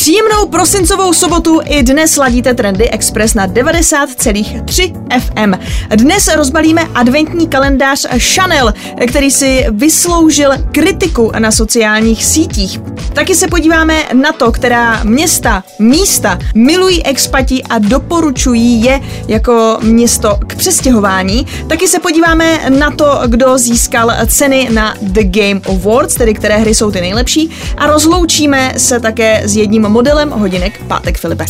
Příjemnou 0.00 0.46
prosincovou 0.46 1.12
sobotu 1.12 1.60
i 1.64 1.82
dnes 1.82 2.16
ladíte 2.16 2.54
Trendy 2.54 2.90
Express 2.90 3.34
na 3.34 3.48
90,3 3.48 5.20
FM. 5.20 5.54
Dnes 5.96 6.28
rozbalíme 6.36 6.82
adventní 6.94 7.48
kalendář 7.48 8.06
Chanel, 8.34 8.74
který 9.08 9.30
si 9.30 9.66
vysloužil 9.70 10.50
kritiku 10.72 11.32
na 11.38 11.50
sociálních 11.52 12.24
sítích. 12.24 12.80
Taky 13.12 13.34
se 13.34 13.48
podíváme 13.48 14.02
na 14.12 14.32
to, 14.32 14.52
která 14.52 15.04
města, 15.04 15.64
místa 15.78 16.38
milují 16.54 17.06
expati 17.06 17.62
a 17.62 17.78
doporučují 17.78 18.82
je 18.82 19.00
jako 19.28 19.78
město 19.82 20.38
k 20.46 20.54
přestěhování. 20.54 21.46
Taky 21.68 21.88
se 21.88 21.98
podíváme 21.98 22.60
na 22.68 22.90
to, 22.90 23.20
kdo 23.26 23.58
získal 23.58 24.12
ceny 24.26 24.68
na 24.72 24.94
The 25.02 25.24
Game 25.24 25.60
Awards, 25.68 26.14
tedy 26.14 26.34
které 26.34 26.56
hry 26.56 26.74
jsou 26.74 26.90
ty 26.90 27.00
nejlepší. 27.00 27.50
A 27.76 27.86
rozloučíme 27.86 28.74
se 28.76 29.00
také 29.00 29.42
s 29.44 29.56
jedním 29.56 29.89
modelem 29.90 30.30
hodinek 30.30 30.80
Pátek 30.88 31.18
Filipe. 31.18 31.44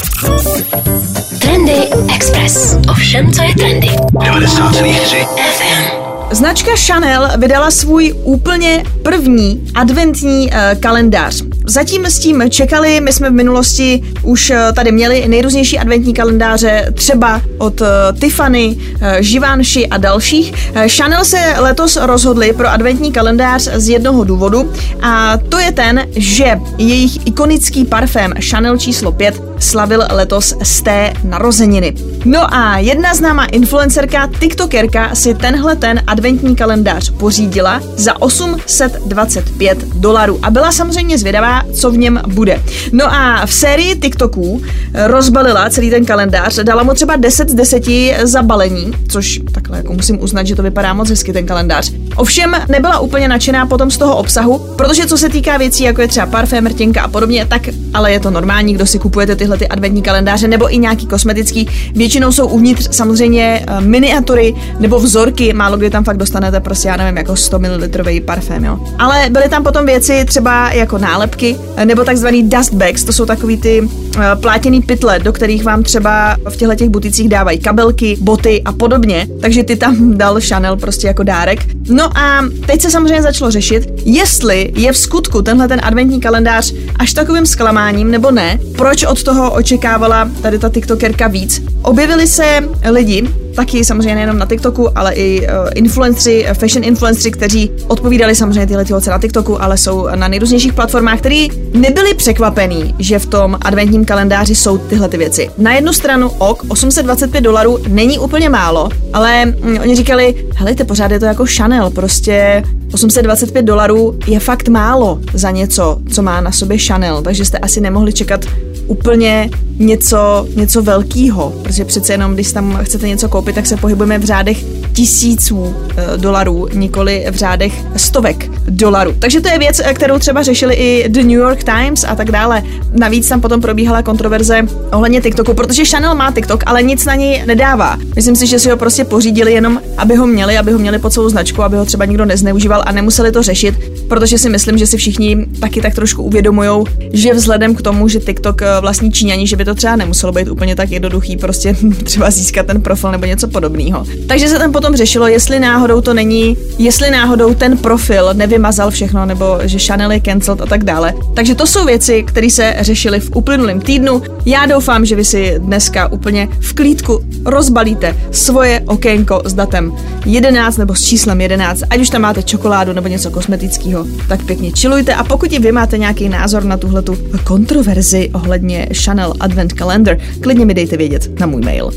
Trendy 1.40 1.88
Express. 2.14 2.76
Ovšem, 2.90 3.32
co 3.32 3.42
je 3.42 3.54
trendy. 3.54 3.88
90,3 3.88 5.26
FM. 5.26 5.99
Značka 6.32 6.70
Chanel 6.86 7.28
vydala 7.36 7.70
svůj 7.70 8.14
úplně 8.22 8.84
první 9.02 9.64
adventní 9.74 10.46
uh, 10.46 10.80
kalendář. 10.80 11.42
Zatím 11.66 12.06
s 12.06 12.18
tím 12.18 12.42
čekali, 12.50 13.00
my 13.00 13.12
jsme 13.12 13.30
v 13.30 13.32
minulosti 13.32 14.02
už 14.22 14.50
uh, 14.50 14.56
tady 14.74 14.92
měli 14.92 15.28
nejrůznější 15.28 15.78
adventní 15.78 16.14
kalendáře, 16.14 16.92
třeba 16.94 17.42
od 17.58 17.80
uh, 17.80 17.86
Tiffany, 18.20 18.76
Givenchy 19.20 19.86
a 19.86 19.98
dalších. 19.98 20.52
Chanel 20.96 21.24
se 21.24 21.54
letos 21.58 21.96
rozhodli 21.96 22.52
pro 22.52 22.68
adventní 22.68 23.12
kalendář 23.12 23.62
z 23.62 23.88
jednoho 23.88 24.24
důvodu 24.24 24.72
a 25.02 25.38
to 25.48 25.58
je 25.58 25.72
ten, 25.72 26.06
že 26.16 26.60
jejich 26.78 27.26
ikonický 27.26 27.84
parfém 27.84 28.32
Chanel 28.50 28.78
číslo 28.78 29.12
5 29.12 29.42
slavil 29.58 30.02
letos 30.10 30.54
z 30.62 30.82
té 30.82 31.12
narozeniny. 31.24 31.94
No 32.24 32.54
a 32.54 32.78
jedna 32.78 33.14
známá 33.14 33.44
influencerka, 33.44 34.28
tiktokerka 34.38 35.14
si 35.14 35.34
tenhle 35.34 35.76
ten 35.76 36.00
adventní 36.06 36.56
kalendář 36.56 37.10
pořídila 37.10 37.80
za 37.96 38.22
825 38.22 39.84
dolarů 39.84 40.38
a 40.42 40.50
byla 40.50 40.72
samozřejmě 40.72 41.18
zvědavá, 41.18 41.62
co 41.74 41.90
v 41.90 41.98
něm 41.98 42.20
bude. 42.26 42.62
No 42.92 43.14
a 43.14 43.46
v 43.46 43.52
sérii 43.52 43.96
TikToků 43.96 44.62
rozbalila 45.06 45.70
celý 45.70 45.90
ten 45.90 46.04
kalendář, 46.04 46.56
dala 46.56 46.82
mu 46.82 46.94
třeba 46.94 47.16
10 47.16 47.50
z 47.50 47.54
10 47.54 47.84
za 48.22 48.42
balení, 48.42 48.92
což 49.08 49.40
takhle 49.52 49.76
jako 49.76 49.92
musím 49.92 50.22
uznat, 50.22 50.46
že 50.46 50.56
to 50.56 50.62
vypadá 50.62 50.92
moc 50.92 51.10
hezky 51.10 51.32
ten 51.32 51.46
kalendář. 51.46 51.92
Ovšem 52.16 52.56
nebyla 52.68 52.98
úplně 52.98 53.28
nadšená 53.28 53.66
potom 53.66 53.90
z 53.90 53.98
toho 53.98 54.16
obsahu, 54.16 54.58
protože 54.76 55.06
co 55.06 55.18
se 55.18 55.28
týká 55.28 55.56
věcí, 55.56 55.84
jako 55.84 56.02
je 56.02 56.08
třeba 56.08 56.26
parfém, 56.26 56.66
rtěnka 56.66 57.02
a 57.02 57.08
podobně, 57.08 57.46
tak 57.46 57.62
ale 57.94 58.12
je 58.12 58.20
to 58.20 58.30
normální, 58.30 58.74
kdo 58.74 58.86
si 58.86 58.98
kupujete 58.98 59.36
tyhle 59.36 59.58
ty 59.58 59.68
adventní 59.68 60.02
kalendáře 60.02 60.48
nebo 60.48 60.74
i 60.74 60.78
nějaký 60.78 61.06
kosmetický. 61.06 61.68
Většinou 62.10 62.32
jsou 62.32 62.46
uvnitř 62.46 62.88
samozřejmě 62.90 63.64
eh, 63.66 63.80
miniatury 63.80 64.54
nebo 64.78 64.98
vzorky, 64.98 65.52
málo 65.52 65.76
kdy 65.76 65.90
tam 65.90 66.04
fakt 66.04 66.16
dostanete 66.16 66.60
prostě, 66.60 66.88
já 66.88 66.96
nevím, 66.96 67.16
jako 67.16 67.36
100 67.36 67.58
ml 67.58 67.88
parfém, 68.24 68.64
jo. 68.64 68.78
Ale 68.98 69.30
byly 69.30 69.48
tam 69.48 69.64
potom 69.64 69.86
věci 69.86 70.24
třeba 70.24 70.72
jako 70.72 70.98
nálepky 70.98 71.56
eh, 71.76 71.84
nebo 71.84 72.04
takzvaný 72.04 72.48
dust 72.48 72.74
bags, 72.74 73.04
to 73.04 73.12
jsou 73.12 73.26
takový 73.26 73.56
ty 73.56 73.80
uh, 73.80 74.22
plátěný 74.40 74.82
pytle, 74.82 75.18
do 75.18 75.32
kterých 75.32 75.64
vám 75.64 75.82
třeba 75.82 76.36
v 76.48 76.56
těchto 76.56 76.74
těch 76.74 76.88
buticích 76.88 77.28
dávají 77.28 77.58
kabelky, 77.58 78.16
boty 78.20 78.62
a 78.64 78.72
podobně, 78.72 79.26
takže 79.40 79.64
ty 79.64 79.76
tam 79.76 80.18
dal 80.18 80.40
Chanel 80.40 80.76
prostě 80.76 81.06
jako 81.06 81.22
dárek. 81.22 81.58
No 81.88 82.18
a 82.18 82.44
teď 82.66 82.82
se 82.82 82.90
samozřejmě 82.90 83.22
začalo 83.22 83.50
řešit, 83.50 83.92
jestli 84.04 84.72
je 84.76 84.92
v 84.92 84.96
skutku 84.96 85.42
tenhle 85.42 85.68
ten 85.68 85.80
adventní 85.82 86.20
kalendář 86.20 86.74
až 86.98 87.12
takovým 87.12 87.46
zklamáním 87.46 88.10
nebo 88.10 88.30
ne, 88.30 88.58
proč 88.76 89.04
od 89.04 89.22
toho 89.22 89.52
očekávala 89.52 90.30
tady 90.42 90.58
ta 90.58 90.68
TikTokerka 90.68 91.28
víc. 91.28 91.62
Objevili 92.00 92.26
se 92.26 92.68
lidi, 92.90 93.28
taky 93.56 93.84
samozřejmě 93.84 94.14
nejenom 94.14 94.38
na 94.38 94.46
TikToku, 94.46 94.98
ale 94.98 95.14
i 95.14 95.40
uh, 95.40 95.68
influenceri, 95.74 96.46
fashion 96.54 96.84
influenceri, 96.84 97.30
kteří 97.30 97.70
odpovídali 97.88 98.34
samozřejmě 98.34 98.66
tyhle 98.66 98.84
ty 98.84 98.92
na 99.10 99.18
TikToku, 99.18 99.62
ale 99.62 99.78
jsou 99.78 100.08
na 100.14 100.28
nejrůznějších 100.28 100.72
platformách, 100.72 101.18
který 101.18 101.48
nebyli 101.74 102.14
překvapení, 102.14 102.94
že 102.98 103.18
v 103.18 103.26
tom 103.26 103.58
adventním 103.62 104.04
kalendáři 104.04 104.54
jsou 104.54 104.78
tyhle 104.78 105.08
ty 105.08 105.16
věci. 105.16 105.50
Na 105.58 105.72
jednu 105.72 105.92
stranu 105.92 106.30
ok, 106.38 106.64
825 106.68 107.40
dolarů 107.40 107.78
není 107.88 108.18
úplně 108.18 108.48
málo, 108.48 108.88
ale 109.12 109.46
mm, 109.46 109.78
oni 109.82 109.96
říkali, 109.96 110.34
helejte, 110.56 110.84
pořád 110.84 111.10
je 111.10 111.20
to 111.20 111.26
jako 111.26 111.44
Chanel, 111.56 111.90
prostě 111.90 112.62
825 112.92 113.62
dolarů 113.62 114.18
je 114.26 114.40
fakt 114.40 114.68
málo 114.68 115.18
za 115.34 115.50
něco, 115.50 115.98
co 116.12 116.22
má 116.22 116.40
na 116.40 116.52
sobě 116.52 116.78
Chanel, 116.78 117.22
takže 117.22 117.44
jste 117.44 117.58
asi 117.58 117.80
nemohli 117.80 118.12
čekat 118.12 118.44
úplně 118.90 119.50
něco, 119.78 120.46
něco 120.56 120.82
velkého, 120.82 121.50
protože 121.62 121.84
přece 121.84 122.12
jenom, 122.12 122.34
když 122.34 122.52
tam 122.52 122.78
chcete 122.82 123.08
něco 123.08 123.28
koupit, 123.28 123.54
tak 123.54 123.66
se 123.66 123.76
pohybujeme 123.76 124.18
v 124.18 124.24
řádech 124.24 124.64
tisíců 124.92 125.74
e, 125.96 126.18
dolarů, 126.18 126.68
nikoli 126.72 127.26
v 127.30 127.34
řádech 127.34 127.72
stovek 127.96 128.50
dolarů. 128.68 129.14
Takže 129.18 129.40
to 129.40 129.48
je 129.48 129.58
věc, 129.58 129.80
kterou 129.94 130.18
třeba 130.18 130.42
řešili 130.42 130.74
i 130.74 131.08
The 131.08 131.22
New 131.22 131.30
York 131.30 131.64
Times 131.64 132.04
a 132.08 132.14
tak 132.14 132.30
dále. 132.30 132.62
Navíc 132.92 133.28
tam 133.28 133.40
potom 133.40 133.60
probíhala 133.60 134.02
kontroverze 134.02 134.62
ohledně 134.92 135.20
TikToku, 135.20 135.54
protože 135.54 135.84
Chanel 135.84 136.14
má 136.14 136.32
TikTok, 136.32 136.62
ale 136.66 136.82
nic 136.82 137.04
na 137.04 137.14
něj 137.14 137.42
nedává. 137.46 137.98
Myslím 138.16 138.36
si, 138.36 138.46
že 138.46 138.58
si 138.58 138.70
ho 138.70 138.76
prostě 138.76 139.04
pořídili 139.04 139.52
jenom, 139.52 139.80
aby 139.98 140.16
ho 140.16 140.26
měli, 140.26 140.58
aby 140.58 140.72
ho 140.72 140.78
měli 140.78 140.98
pod 140.98 141.12
svou 141.12 141.28
značku, 141.28 141.62
aby 141.62 141.76
ho 141.76 141.84
třeba 141.84 142.04
nikdo 142.04 142.24
nezneužíval 142.24 142.82
a 142.86 142.92
nemuseli 142.92 143.32
to 143.32 143.42
řešit, 143.42 143.74
protože 144.08 144.38
si 144.38 144.48
myslím, 144.48 144.78
že 144.78 144.86
si 144.86 144.96
všichni 144.96 145.46
taky 145.60 145.80
tak 145.80 145.94
trošku 145.94 146.22
uvědomují, 146.22 146.84
že 147.12 147.34
vzhledem 147.34 147.74
k 147.74 147.82
tomu, 147.82 148.08
že 148.08 148.20
TikTok 148.20 148.62
e, 148.62 148.79
vlastní 148.80 149.12
Číňani, 149.12 149.46
že 149.46 149.56
by 149.56 149.64
to 149.64 149.74
třeba 149.74 149.96
nemuselo 149.96 150.32
být 150.32 150.48
úplně 150.48 150.76
tak 150.76 150.90
jednoduchý, 150.90 151.36
prostě 151.36 151.76
třeba 152.04 152.30
získat 152.30 152.66
ten 152.66 152.82
profil 152.82 153.12
nebo 153.12 153.26
něco 153.26 153.48
podobného. 153.48 154.06
Takže 154.26 154.48
se 154.48 154.58
tam 154.58 154.72
potom 154.72 154.96
řešilo, 154.96 155.26
jestli 155.28 155.60
náhodou 155.60 156.00
to 156.00 156.14
není, 156.14 156.56
jestli 156.78 157.10
náhodou 157.10 157.54
ten 157.54 157.78
profil 157.78 158.30
nevymazal 158.32 158.90
všechno, 158.90 159.26
nebo 159.26 159.58
že 159.62 159.78
Chanel 159.78 160.12
je 160.12 160.20
cancelled 160.20 160.60
a 160.60 160.66
tak 160.66 160.84
dále. 160.84 161.14
Takže 161.34 161.54
to 161.54 161.66
jsou 161.66 161.84
věci, 161.84 162.22
které 162.22 162.50
se 162.50 162.76
řešily 162.80 163.20
v 163.20 163.30
uplynulém 163.34 163.80
týdnu. 163.80 164.22
Já 164.46 164.66
doufám, 164.66 165.06
že 165.06 165.16
vy 165.16 165.24
si 165.24 165.54
dneska 165.58 166.12
úplně 166.12 166.48
v 166.60 166.72
klídku 166.72 167.24
rozbalíte 167.44 168.16
svoje 168.30 168.80
okénko 168.86 169.42
s 169.44 169.54
datem 169.54 169.92
11 170.26 170.76
nebo 170.76 170.94
s 170.94 171.04
číslem 171.04 171.40
11, 171.40 171.82
ať 171.90 172.00
už 172.00 172.10
tam 172.10 172.22
máte 172.22 172.42
čokoládu 172.42 172.92
nebo 172.92 173.08
něco 173.08 173.30
kosmetického, 173.30 174.06
tak 174.28 174.44
pěkně 174.44 174.70
chillujte 174.70 175.14
a 175.14 175.24
pokud 175.24 175.52
i 175.52 175.58
vy 175.58 175.72
máte 175.72 175.98
nějaký 175.98 176.28
názor 176.28 176.64
na 176.64 176.76
tuhletu 176.76 177.18
kontroverzi 177.44 178.30
ohledně 178.32 178.69
Chanel 178.92 179.34
Advent 179.40 179.72
Calendar, 179.72 180.16
klidně 180.40 180.66
mi 180.66 180.74
dejte 180.74 180.96
vědět 180.96 181.40
na 181.40 181.46
můj 181.46 181.60
mail. 181.60 181.90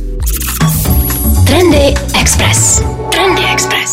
Trendy 1.47 1.93
Express. 2.21 3.02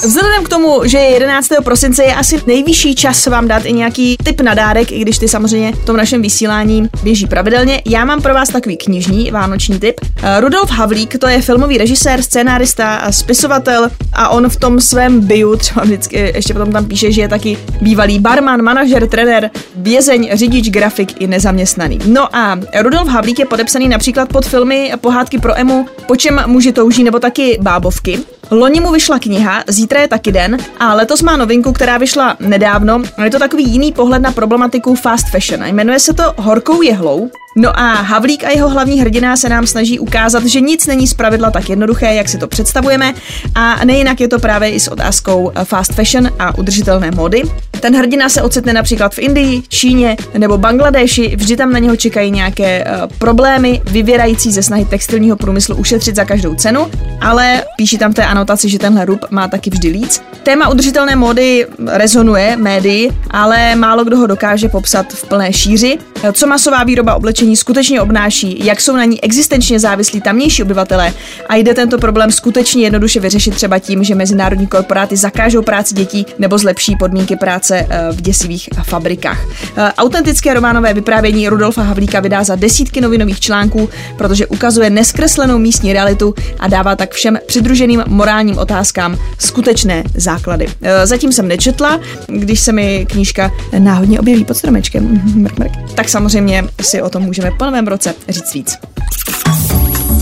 Vzhledem 0.05 0.45
k 0.45 0.49
tomu, 0.49 0.81
že 0.84 0.99
je 0.99 1.11
11. 1.11 1.49
prosince, 1.65 2.05
je 2.05 2.15
asi 2.15 2.41
nejvyšší 2.47 2.95
čas 2.95 3.27
vám 3.27 3.49
dát 3.49 3.65
i 3.65 3.73
nějaký 3.73 4.17
tip 4.25 4.41
na 4.41 4.55
dárek, 4.55 4.93
i 4.93 4.99
když 4.99 5.19
ty 5.19 5.28
samozřejmě 5.28 5.73
v 5.73 5.84
tom 5.84 5.97
našem 5.97 6.23
vysílání 6.23 6.89
běží 7.03 7.27
pravidelně. 7.27 7.83
Já 7.87 8.05
mám 8.05 8.23
pro 8.23 8.34
vás 8.34 8.49
takový 8.49 8.77
knižní 8.77 9.31
vánoční 9.31 9.78
tip. 9.78 10.01
Eh, 10.23 10.41
Rudolf 10.41 10.71
Havlík, 10.71 11.19
to 11.19 11.28
je 11.28 11.43
filmový 11.43 11.78
režisér, 11.78 12.23
scénárista 12.23 12.97
a 12.97 13.12
spisovatel 13.12 13.91
a 14.12 14.28
on 14.28 14.49
v 14.49 14.56
tom 14.56 14.81
svém 14.81 15.21
bio 15.21 15.57
třeba 15.57 15.84
vždycky 15.84 16.33
ještě 16.34 16.53
potom 16.53 16.72
tam 16.72 16.87
píše, 16.87 17.12
že 17.12 17.21
je 17.21 17.28
taky 17.28 17.59
bývalý 17.81 18.19
barman, 18.19 18.62
manažer, 18.62 19.09
trenér, 19.09 19.51
vězeň, 19.77 20.31
řidič, 20.33 20.71
grafik 20.71 21.21
i 21.21 21.27
nezaměstnaný. 21.27 21.99
No 22.07 22.37
a 22.37 22.59
Rudolf 22.81 23.09
Havlík 23.09 23.39
je 23.39 23.47
podepsaný 23.47 23.89
například 23.89 24.28
pod 24.28 24.47
filmy 24.47 24.93
Pohádky 25.01 25.39
pro 25.39 25.59
Emu, 25.59 25.87
Po 26.07 26.17
čem 26.17 26.43
muži 26.47 26.72
touží 26.72 27.05
nebo 27.05 27.19
taky 27.19 27.59
Bábovky. 27.61 28.19
Loni 28.50 28.81
mu 28.81 28.93
vyšla 28.93 29.19
kniha, 29.19 29.65
zítra 29.66 30.00
je 30.00 30.09
taky 30.09 30.33
den 30.33 30.59
a 30.78 30.94
letos 30.94 31.22
má 31.22 31.37
novinku, 31.37 31.72
která 31.72 31.99
vyšla 31.99 32.37
nedávno. 32.41 33.03
Je 33.25 33.31
to 33.31 33.38
takový 33.38 33.65
jiný 33.65 33.93
pohled 33.93 34.22
na 34.22 34.33
problematiku 34.33 34.95
fast 34.95 35.30
fashion 35.30 35.65
jmenuje 35.65 36.01
se 36.01 36.13
to 36.13 36.34
Horkou 36.36 36.83
jehlou. 36.83 37.30
No 37.56 37.78
a 37.80 37.92
Havlík 37.92 38.44
a 38.44 38.50
jeho 38.50 38.68
hlavní 38.68 39.00
hrdina 39.00 39.36
se 39.36 39.48
nám 39.48 39.66
snaží 39.66 39.98
ukázat, 39.98 40.44
že 40.44 40.60
nic 40.60 40.86
není 40.86 41.06
zpravidla 41.06 41.50
tak 41.50 41.70
jednoduché, 41.70 42.14
jak 42.14 42.28
si 42.28 42.38
to 42.38 42.48
představujeme 42.48 43.14
a 43.54 43.84
nejinak 43.84 44.20
je 44.20 44.28
to 44.28 44.38
právě 44.38 44.70
i 44.70 44.80
s 44.80 44.88
otázkou 44.88 45.52
fast 45.64 45.92
fashion 45.92 46.30
a 46.38 46.58
udržitelné 46.58 47.10
módy. 47.10 47.42
Ten 47.80 47.97
hrdina 47.97 48.28
se 48.28 48.42
ocitne 48.42 48.72
například 48.72 49.14
v 49.14 49.18
Indii, 49.18 49.62
Číně 49.68 50.16
nebo 50.38 50.58
Bangladeši, 50.58 51.36
vždy 51.36 51.56
tam 51.56 51.72
na 51.72 51.78
něho 51.78 51.97
čekají 51.97 52.30
nějaké 52.30 52.84
uh, 52.84 53.06
problémy 53.18 53.82
vyvěrající 53.91 54.52
ze 54.52 54.62
snahy 54.62 54.84
textilního 54.84 55.36
průmyslu 55.36 55.76
ušetřit 55.76 56.16
za 56.16 56.24
každou 56.24 56.54
cenu, 56.54 56.91
ale 57.20 57.64
píší 57.76 57.98
tam 57.98 58.12
v 58.12 58.14
té 58.14 58.24
anotaci, 58.24 58.68
že 58.68 58.78
tenhle 58.78 59.04
rub 59.04 59.20
má 59.30 59.48
taky 59.48 59.70
vždy 59.70 59.88
líc. 59.88 60.22
Téma 60.42 60.68
udržitelné 60.68 61.16
módy 61.16 61.66
rezonuje 61.86 62.56
médii, 62.56 63.10
ale 63.30 63.76
málo 63.76 64.04
kdo 64.04 64.16
ho 64.16 64.26
dokáže 64.26 64.68
popsat 64.68 65.12
v 65.12 65.28
plné 65.28 65.52
šíři. 65.52 65.98
Co 66.33 66.47
masová 66.47 66.84
výroba 66.84 67.15
oblečení 67.15 67.57
skutečně 67.57 68.01
obnáší, 68.01 68.65
jak 68.65 68.81
jsou 68.81 68.97
na 68.97 69.05
ní 69.05 69.25
existenčně 69.25 69.81
závislí 69.81 70.21
tamnější 70.21 70.63
obyvatele 70.63 71.13
a 71.49 71.57
jde 71.57 71.75
tento 71.75 71.99
problém 71.99 72.31
skutečně 72.31 72.83
jednoduše 72.83 73.21
vyřešit 73.21 73.55
třeba 73.55 73.78
tím, 73.78 74.05
že 74.05 74.15
mezinárodní 74.15 74.67
korporáty 74.67 75.17
zakážou 75.17 75.63
práci 75.63 75.95
dětí 75.95 76.27
nebo 76.39 76.59
zlepší 76.59 76.97
podmínky 76.97 77.37
práce 77.37 77.87
eh, 77.91 78.13
v 78.13 78.21
děsivých 78.21 78.69
fabrikách. 78.83 79.39
Eh, 79.77 79.93
autentické 79.99 80.55
románové 80.55 80.95
vyprávění 80.95 81.49
Rudolfa 81.49 81.83
Havlíka 81.83 82.21
vydá 82.21 82.45
za 82.45 82.55
desítky 82.55 83.01
novinových 83.01 83.41
článků, 83.41 83.89
protože 84.19 84.47
ukazuje 84.47 84.91
neskreslenou 84.91 85.59
místní 85.59 85.93
realitu 85.93 86.34
a 86.59 86.69
dává 86.69 86.97
tak 86.97 87.13
všem 87.13 87.39
přidruženým 87.47 88.05
morálním 88.07 88.59
otázkám 88.59 89.19
skutečné 89.39 90.05
základy. 90.15 90.69
Eh, 90.83 91.07
zatím 91.07 91.33
jsem 91.33 91.49
nečetla, 91.49 92.01
když 92.27 92.61
se 92.61 92.72
mi 92.72 93.07
knížka 93.11 93.51
náhodně 93.78 94.21
objeví. 94.21 94.45
Pod 94.45 94.57
stromečkem, 94.57 95.22
mrk, 95.34 95.59
mrk, 95.59 95.72
tak 95.95 96.09
samozřejmě 96.10 96.65
si 96.80 97.03
o 97.03 97.10
tom 97.10 97.22
můžeme 97.22 97.51
po 97.59 97.65
novém 97.65 97.86
roce 97.86 98.15
říct 98.28 98.54
víc. 98.54 98.77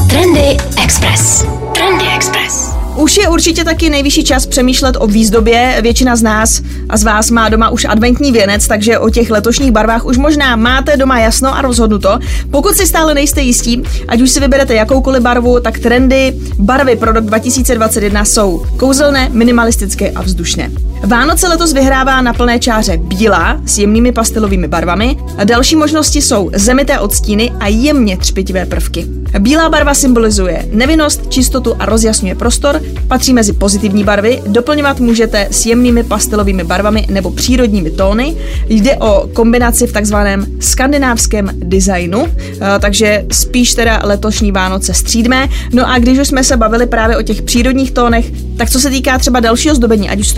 Trendy 0.08 0.56
Express. 0.84 1.44
Trendy 1.74 2.04
Express. 2.16 2.70
Už 2.96 3.16
je 3.16 3.28
určitě 3.28 3.64
taky 3.64 3.90
nejvyšší 3.90 4.24
čas 4.24 4.46
přemýšlet 4.46 4.96
o 4.98 5.06
výzdobě. 5.06 5.78
Většina 5.82 6.16
z 6.16 6.22
nás 6.22 6.62
a 6.88 6.96
z 6.96 7.04
vás 7.04 7.30
má 7.30 7.48
doma 7.48 7.70
už 7.70 7.84
adventní 7.84 8.32
věnec, 8.32 8.68
takže 8.68 8.98
o 8.98 9.10
těch 9.10 9.30
letošních 9.30 9.70
barvách 9.70 10.04
už 10.04 10.18
možná 10.18 10.56
máte 10.56 10.96
doma 10.96 11.18
jasno 11.18 11.56
a 11.56 11.62
rozhodnuto. 11.62 12.18
Pokud 12.50 12.76
si 12.76 12.86
stále 12.86 13.14
nejste 13.14 13.40
jistí, 13.40 13.82
ať 14.08 14.20
už 14.20 14.30
si 14.30 14.40
vyberete 14.40 14.74
jakoukoliv 14.74 15.22
barvu, 15.22 15.60
tak 15.60 15.78
trendy 15.78 16.34
barvy 16.58 16.96
pro 16.96 17.12
rok 17.12 17.24
2021 17.24 18.24
jsou 18.24 18.66
kouzelné, 18.76 19.28
minimalistické 19.32 20.10
a 20.10 20.22
vzdušné. 20.22 20.70
Vánoce 21.06 21.48
letos 21.48 21.72
vyhrává 21.72 22.22
na 22.22 22.32
plné 22.32 22.58
čáře 22.58 22.96
bílá 22.96 23.60
s 23.66 23.78
jemnými 23.78 24.12
pastelovými 24.12 24.68
barvami 24.68 25.16
a 25.36 25.44
další 25.44 25.76
možnosti 25.76 26.22
jsou 26.22 26.50
zemité 26.54 26.98
odstíny 26.98 27.50
a 27.60 27.66
jemně 27.66 28.16
třpitivé 28.16 28.66
prvky. 28.66 29.06
Bílá 29.38 29.68
barva 29.68 29.94
symbolizuje 29.94 30.68
nevinnost, 30.72 31.20
čistotu 31.28 31.76
a 31.78 31.86
rozjasňuje 31.86 32.34
prostor, 32.34 32.82
patří 33.08 33.32
mezi 33.32 33.52
pozitivní 33.52 34.04
barvy, 34.04 34.42
doplňovat 34.46 35.00
můžete 35.00 35.48
s 35.50 35.66
jemnými 35.66 36.04
pastelovými 36.04 36.64
barvami 36.64 37.06
nebo 37.10 37.30
přírodními 37.30 37.90
tóny. 37.90 38.36
Jde 38.68 38.96
o 38.96 39.28
kombinaci 39.32 39.86
v 39.86 39.92
takzvaném 39.92 40.46
skandinávském 40.60 41.50
designu, 41.54 42.26
eh, 42.26 42.78
takže 42.80 43.24
spíš 43.32 43.74
teda 43.74 44.00
letošní 44.04 44.52
Vánoce 44.52 44.94
střídme. 44.94 45.48
No 45.72 45.90
a 45.90 45.98
když 45.98 46.18
už 46.18 46.28
jsme 46.28 46.44
se 46.44 46.56
bavili 46.56 46.86
právě 46.86 47.16
o 47.16 47.22
těch 47.22 47.42
přírodních 47.42 47.90
tónech, 47.90 48.26
tak 48.56 48.70
co 48.70 48.80
se 48.80 48.90
týká 48.90 49.18
třeba 49.18 49.40
dalšího 49.40 49.74
zdobení, 49.74 50.10
ať 50.10 50.20
už 50.20 50.28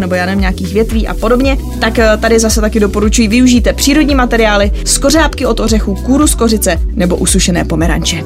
nebo 0.00 0.14
já 0.14 0.26
nevím, 0.26 0.40
nějakých 0.40 0.72
větví 0.74 1.08
a 1.08 1.14
podobně, 1.14 1.58
tak 1.80 1.98
eh, 1.98 2.16
tady 2.16 2.38
zase 2.38 2.60
taky 2.60 2.80
doporučuji 2.80 3.28
využijte 3.28 3.72
přírodní 3.72 4.14
materiály, 4.14 4.70
skořápky 4.84 5.46
od 5.46 5.60
ořechů, 5.60 5.94
kůru 5.94 6.26
z 6.26 6.34
kořice 6.34 6.80
nebo 6.94 7.16
usušené 7.16 7.64
pomeranče. 7.64 8.24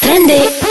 Trendy. 0.00 0.61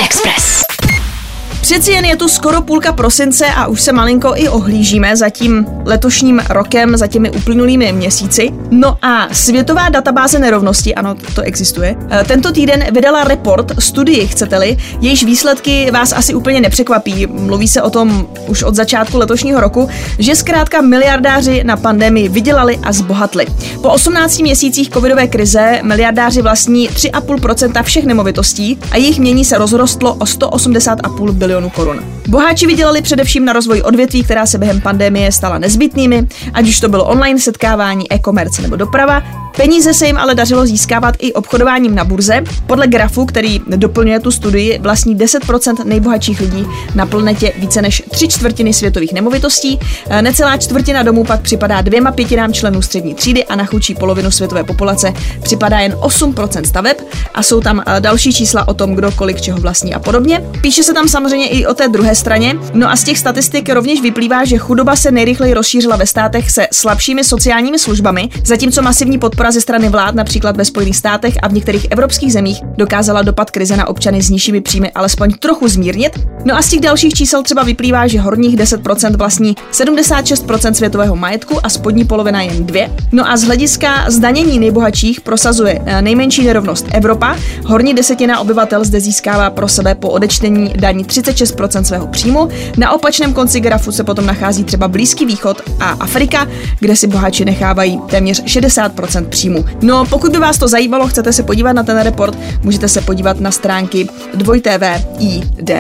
Přeci 1.72 1.92
jen 1.92 2.06
je 2.06 2.16
tu 2.16 2.28
skoro 2.28 2.62
půlka 2.62 2.94
prosince 2.94 3.46
a 3.46 3.68
už 3.68 3.82
se 3.82 3.92
malinko 3.92 4.34
i 4.36 4.50
ohlížíme 4.50 5.16
za 5.16 5.30
tím 5.30 5.66
letošním 5.86 6.42
rokem, 6.50 6.98
za 6.98 7.08
těmi 7.08 7.32
uplynulými 7.32 7.92
měsíci. 7.92 8.50
No 8.72 8.98
a 9.02 9.34
Světová 9.34 9.90
databáze 9.90 10.40
nerovnosti, 10.40 10.96
ano, 10.96 11.16
to 11.36 11.42
existuje, 11.42 11.96
eh, 12.10 12.24
tento 12.28 12.52
týden 12.52 12.86
vydala 12.92 13.24
report, 13.24 13.72
studii 13.80 14.28
chcete-li, 14.28 14.78
jejíž 15.02 15.24
výsledky 15.24 15.92
vás 15.92 16.14
asi 16.14 16.34
úplně 16.34 16.62
nepřekvapí. 16.62 17.28
Mluví 17.28 17.68
se 17.68 17.82
o 17.82 17.90
tom 17.90 18.28
už 18.48 18.64
od 18.64 18.76
začátku 18.76 19.18
letošního 19.18 19.62
roku, 19.62 19.90
že 20.20 20.36
zkrátka 20.36 20.82
miliardáři 20.82 21.64
na 21.64 21.78
pandemii 21.78 22.30
vydělali 22.30 22.80
a 22.84 22.92
zbohatli. 22.92 23.46
Po 23.82 23.90
18 23.90 24.40
měsících 24.40 24.90
covidové 24.90 25.28
krize 25.28 25.80
miliardáři 25.84 26.42
vlastní 26.42 26.90
3,5% 26.90 27.84
všech 27.84 28.06
nemovitostí 28.06 28.80
a 28.92 28.98
jejich 28.98 29.20
mění 29.20 29.46
se 29.46 29.58
rozrostlo 29.58 30.14
o 30.14 30.26
180,5 30.26 31.32
bilionů 31.32 31.61
milionů 31.62 31.70
korun. 31.70 32.22
Boháči 32.28 32.68
vydělali 32.68 33.02
především 33.02 33.46
na 33.46 33.54
rozvoj 33.54 33.82
odvětví, 33.82 34.24
která 34.24 34.46
se 34.46 34.58
během 34.58 34.82
pandemie 34.82 35.32
stala 35.32 35.58
nezbytnými, 35.58 36.28
ať 36.54 36.68
už 36.68 36.80
to 36.80 36.90
bylo 36.90 37.06
online 37.06 37.40
setkávání, 37.40 38.14
e-commerce 38.14 38.62
nebo 38.62 38.76
doprava. 38.76 39.24
Peníze 39.58 39.94
se 39.94 40.08
jim 40.08 40.18
ale 40.18 40.36
dařilo 40.36 40.66
získávat 40.66 41.16
i 41.20 41.34
obchodováním 41.34 41.96
na 41.96 42.04
burze. 42.04 42.44
Podle 42.68 42.88
grafu, 42.88 43.26
který 43.26 43.62
doplňuje 43.68 44.20
tu 44.20 44.32
studii, 44.32 44.80
vlastní 44.80 45.18
10% 45.18 45.86
nejbohatších 45.86 46.40
lidí 46.42 46.66
na 46.96 47.06
planetě 47.06 47.54
více 47.58 47.82
než 47.82 48.04
tři 48.10 48.28
čtvrtiny 48.28 48.74
světových 48.74 49.14
nemovitostí. 49.14 49.80
Necelá 50.22 50.58
čtvrtina 50.58 51.04
domů 51.04 51.24
pak 51.24 51.42
připadá 51.42 51.82
dvěma 51.82 52.12
pětinám 52.12 52.54
členů 52.54 52.82
střední 52.82 53.16
třídy 53.16 53.46
a 53.46 53.56
na 53.56 53.66
chudší 53.66 53.96
polovinu 53.96 54.32
světové 54.32 54.64
populace 54.64 55.14
připadá 55.44 55.80
jen 55.80 55.94
8% 55.94 56.64
staveb 56.64 56.98
a 57.34 57.44
jsou 57.44 57.62
tam 57.62 57.84
eh, 57.88 58.00
další 58.00 58.34
čísla 58.34 58.68
o 58.68 58.74
tom, 58.74 58.96
kdo 58.96 59.12
kolik 59.12 59.42
čeho 59.42 59.60
vlastní 59.60 59.94
a 59.94 60.00
podobně. 60.00 60.44
Píše 60.62 60.84
se 60.84 60.94
tam 60.94 61.08
samozřejmě 61.08 61.48
i 61.48 61.66
o 61.66 61.74
té 61.74 61.88
druhé 61.88 62.16
straně. 62.16 62.56
No 62.74 62.92
a 62.92 62.96
z 62.96 63.04
těch 63.04 63.18
statistik 63.18 63.70
rovněž 63.70 64.02
vyplývá, 64.02 64.46
že 64.46 64.58
chudoba 64.58 64.96
se 64.96 65.12
nejrychleji 65.12 65.54
rozšířila 65.54 65.96
ve 65.96 66.06
státech 66.06 66.52
se 66.52 66.68
slabšími 66.72 67.24
sociálními 67.24 67.80
službami, 67.80 68.30
zatímco 68.46 68.82
masivní 68.82 69.20
podpora 69.20 69.41
ze 69.50 69.62
strany 69.62 69.90
vlád, 69.90 70.16
například 70.16 70.58
ve 70.58 70.66
Spojených 70.66 70.98
státech 70.98 71.34
a 71.42 71.48
v 71.48 71.54
některých 71.54 71.88
evropských 71.90 72.34
zemích, 72.34 72.62
dokázala 72.78 73.22
dopad 73.22 73.52
krize 73.52 73.78
na 73.78 73.88
občany 73.88 74.22
s 74.22 74.30
nižšími 74.30 74.62
příjmy 74.62 74.92
alespoň 74.92 75.34
trochu 75.34 75.68
zmírnit. 75.68 76.20
No 76.46 76.58
a 76.58 76.62
z 76.62 76.70
těch 76.70 76.80
dalších 76.80 77.14
čísel 77.14 77.44
třeba 77.44 77.64
vyplývá, 77.64 78.08
že 78.08 78.20
horních 78.20 78.58
10% 78.58 79.18
vlastní 79.18 79.56
76% 79.72 80.72
světového 80.72 81.16
majetku 81.16 81.66
a 81.66 81.70
spodní 81.70 82.06
polovina 82.06 82.42
jen 82.42 82.66
2. 82.66 82.90
No 83.12 83.30
a 83.30 83.38
z 83.38 83.44
hlediska 83.44 84.06
zdanění 84.08 84.60
nejbohatších 84.60 85.22
prosazuje 85.22 85.82
eh, 85.86 86.02
nejmenší 86.02 86.46
nerovnost 86.46 86.86
Evropa. 86.92 87.36
Horní 87.66 87.94
desetina 87.94 88.40
obyvatel 88.40 88.84
zde 88.84 89.00
získává 89.00 89.50
pro 89.50 89.68
sebe 89.68 89.96
po 89.96 90.10
odečtení 90.10 90.74
daní 90.76 91.06
36% 91.06 91.82
svého 91.82 92.08
příjmu. 92.08 92.50
Na 92.78 92.92
opačném 92.92 93.34
konci 93.34 93.60
grafu 93.60 93.92
se 93.92 94.04
potom 94.04 94.26
nachází 94.26 94.64
třeba 94.64 94.88
Blízký 94.88 95.26
východ 95.26 95.62
a 95.80 95.90
Afrika, 95.90 96.48
kde 96.80 96.96
si 96.96 97.08
boháči 97.08 97.46
nechávají 97.46 98.00
téměř 98.10 98.44
60% 98.44 99.31
příjmu. 99.32 99.66
No, 99.82 100.06
pokud 100.06 100.32
by 100.32 100.38
vás 100.38 100.58
to 100.58 100.68
zajímalo, 100.68 101.08
chcete 101.08 101.34
se 101.34 101.44
podívat 101.44 101.74
na 101.74 101.84
ten 101.84 101.98
report, 102.00 102.38
můžete 102.64 102.88
se 102.88 103.02
podívat 103.02 103.40
na 103.40 103.52
stránky 103.52 104.08
2TV.id. 104.38 105.72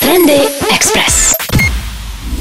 Trendy 0.00 0.40
Express. 0.74 1.33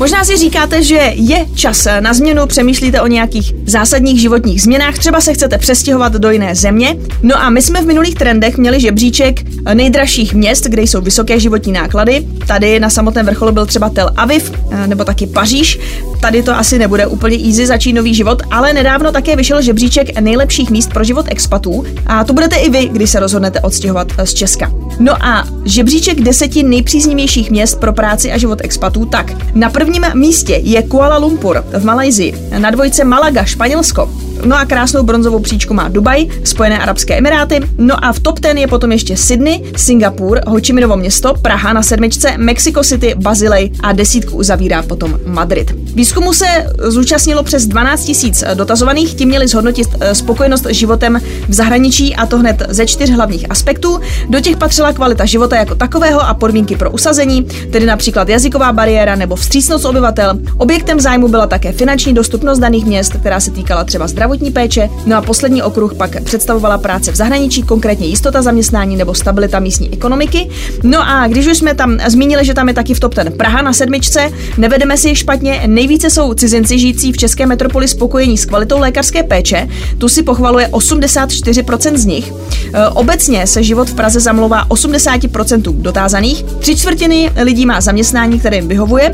Možná 0.04 0.26
si 0.26 0.38
říkáte, 0.38 0.84
že 0.84 1.12
je 1.16 1.46
čas 1.56 1.88
na 2.00 2.14
změnu, 2.14 2.48
přemýšlíte 2.48 3.02
o 3.02 3.08
nějakých 3.08 3.54
zásadních 3.66 4.22
životních 4.22 4.62
změnách, 4.62 4.98
třeba 5.00 5.22
se 5.22 5.34
chcete 5.34 5.58
přestěhovat 5.58 6.14
do 6.14 6.32
jiné 6.32 6.56
země. 6.56 6.98
No 7.22 7.42
a 7.42 7.50
my 7.50 7.62
jsme 7.62 7.82
v 7.82 7.86
minulých 7.86 8.16
trendech 8.16 8.58
měli 8.58 8.80
žebříček 8.80 9.40
nejdražších 9.74 10.34
měst, 10.34 10.64
kde 10.64 10.82
jsou 10.82 11.02
vysoké 11.02 11.40
životní 11.40 11.72
náklady. 11.72 12.28
Tady 12.48 12.80
na 12.80 12.90
samotném 12.90 13.26
vrcholu 13.26 13.52
byl 13.52 13.66
třeba 13.66 13.90
Tel 13.90 14.10
Aviv 14.18 14.52
eh, 14.72 14.88
nebo 14.88 15.06
taky 15.06 15.28
Paříž. 15.28 15.80
Tady 16.22 16.44
to 16.44 16.58
asi 16.58 16.80
nebude 16.80 17.08
úplně 17.08 17.38
easy 17.38 17.66
začít 17.66 17.94
nový 17.94 18.14
život, 18.14 18.42
ale 18.52 18.74
nedávno 18.74 19.12
také 19.12 19.36
vyšel 19.36 19.62
žebříček 19.62 20.20
nejlepších 20.20 20.70
míst 20.70 20.94
pro 20.94 21.04
život 21.04 21.26
expatů 21.30 21.84
a 22.06 22.24
to 22.24 22.34
budete 22.34 22.56
i 22.56 22.70
vy, 22.70 22.90
když 22.92 23.10
se 23.10 23.20
rozhodnete 23.20 23.62
odstěhovat 23.62 24.08
eh, 24.18 24.26
z 24.26 24.34
Česka. 24.34 24.72
No 25.00 25.26
a 25.26 25.48
žebříček 25.66 26.22
deseti 26.22 26.64
nejpříznivějších 26.64 27.52
měst 27.52 27.80
pro 27.80 27.94
práci 27.94 28.32
a 28.32 28.38
život 28.38 28.60
expatů, 28.64 29.06
tak 29.06 29.32
na 29.56 29.70
prvním 29.94 30.22
místě 30.22 30.62
je 30.64 30.84
Kuala 30.84 31.18
Lumpur 31.18 31.64
v 31.78 31.86
Malajzii, 31.86 32.50
na 32.58 32.72
dvojce 32.72 33.04
Malaga, 33.04 33.46
Španělsko, 33.46 34.10
No 34.46 34.58
a 34.58 34.66
krásnou 34.66 35.04
bronzovou 35.04 35.40
příčku 35.40 35.74
má 35.74 35.90
Dubaj, 35.90 36.26
Spojené 36.44 36.80
arabské 36.80 37.18
emiráty. 37.18 37.60
No 37.78 38.06
a 38.06 38.14
v 38.14 38.20
top 38.20 38.40
10 38.40 38.58
je 38.58 38.68
potom 38.68 38.92
ještě 38.92 39.18
Sydney, 39.18 39.72
Singapur, 39.78 40.42
Ho 40.48 40.60
Chi 40.60 40.74
Minhovo 40.74 40.98
město, 40.98 41.34
Praha 41.42 41.74
na 41.74 41.84
sedmičce, 41.84 42.38
Mexico 42.38 42.84
City, 42.84 43.16
Bazilej 43.18 43.72
a 43.84 43.92
desítku 43.92 44.38
uzavírá 44.38 44.82
potom 44.82 45.20
Madrid. 45.26 45.72
Výzkumu 45.96 46.34
se 46.34 46.46
zúčastnilo 46.80 47.44
přes 47.44 47.66
12 47.66 48.06
tisíc 48.06 48.44
dotazovaných, 48.54 49.14
ti 49.14 49.26
měli 49.26 49.48
zhodnotit 49.48 49.88
eh, 50.00 50.16
spokojenost 50.16 50.66
životem 50.70 51.22
v 51.48 51.54
zahraničí 51.54 52.16
a 52.16 52.26
to 52.26 52.38
hned 52.38 52.64
ze 52.70 52.86
čtyř 52.86 53.10
hlavních 53.10 53.52
aspektů. 53.52 54.00
Do 54.30 54.40
těch 54.40 54.58
patřila 54.58 54.94
kvalita 54.94 55.26
života 55.26 55.56
jako 55.56 55.76
takového 55.76 56.22
a 56.22 56.34
podmínky 56.34 56.76
pro 56.76 56.92
usazení, 56.92 57.44
tedy 57.72 57.86
například 57.86 58.30
jazyková 58.30 58.72
bariéra 58.72 59.16
nebo 59.16 59.36
vstřícnost 59.36 59.73
obyvatel. 59.86 60.40
Objektem 60.58 61.00
zájmu 61.00 61.28
byla 61.28 61.48
také 61.48 61.72
finanční 61.72 62.14
dostupnost 62.14 62.60
daných 62.60 62.86
měst, 62.86 63.14
která 63.14 63.40
se 63.40 63.52
týkala 63.52 63.84
třeba 63.84 64.08
zdravotní 64.08 64.52
péče. 64.52 64.90
No 65.06 65.18
a 65.18 65.22
poslední 65.22 65.64
okruh 65.64 65.94
pak 65.94 66.24
představovala 66.24 66.78
práce 66.78 67.12
v 67.12 67.16
zahraničí, 67.16 67.64
konkrétně 67.64 68.08
jistota 68.08 68.42
zaměstnání 68.42 68.96
nebo 68.96 69.14
stabilita 69.14 69.60
místní 69.60 69.94
ekonomiky. 69.94 70.50
No 70.84 71.00
a 71.10 71.28
když 71.28 71.48
už 71.48 71.58
jsme 71.58 71.76
tam 71.76 71.98
zmínili, 72.08 72.46
že 72.46 72.54
tam 72.54 72.68
je 72.68 72.74
taky 72.74 72.94
v 72.94 73.00
top 73.00 73.14
ten 73.14 73.32
Praha 73.32 73.62
na 73.62 73.74
sedmičce, 73.74 74.32
nevedeme 74.58 74.98
si 74.98 75.16
špatně, 75.16 75.64
nejvíce 75.68 76.10
jsou 76.10 76.34
cizinci 76.34 76.80
žijící 76.80 77.12
v 77.12 77.18
české 77.18 77.46
metropoli 77.46 77.88
spokojení 77.88 78.38
s 78.38 78.46
kvalitou 78.46 78.80
lékařské 78.80 79.24
péče, 79.24 79.68
tu 79.98 80.10
si 80.10 80.24
pochvaluje 80.24 80.68
84% 80.68 81.98
z 81.98 82.06
nich. 82.06 82.34
E, 82.74 82.88
obecně 82.88 83.48
se 83.48 83.64
život 83.64 83.90
v 83.90 83.94
Praze 83.94 84.20
zamlouvá 84.20 84.68
80% 84.68 85.82
dotázaných, 85.82 86.44
tři 86.44 86.76
čtvrtiny 86.76 87.32
lidí 87.42 87.66
má 87.66 87.82
zaměstnání, 87.82 88.40
které 88.40 88.56
jim 88.56 88.68
vyhovuje, 88.68 89.12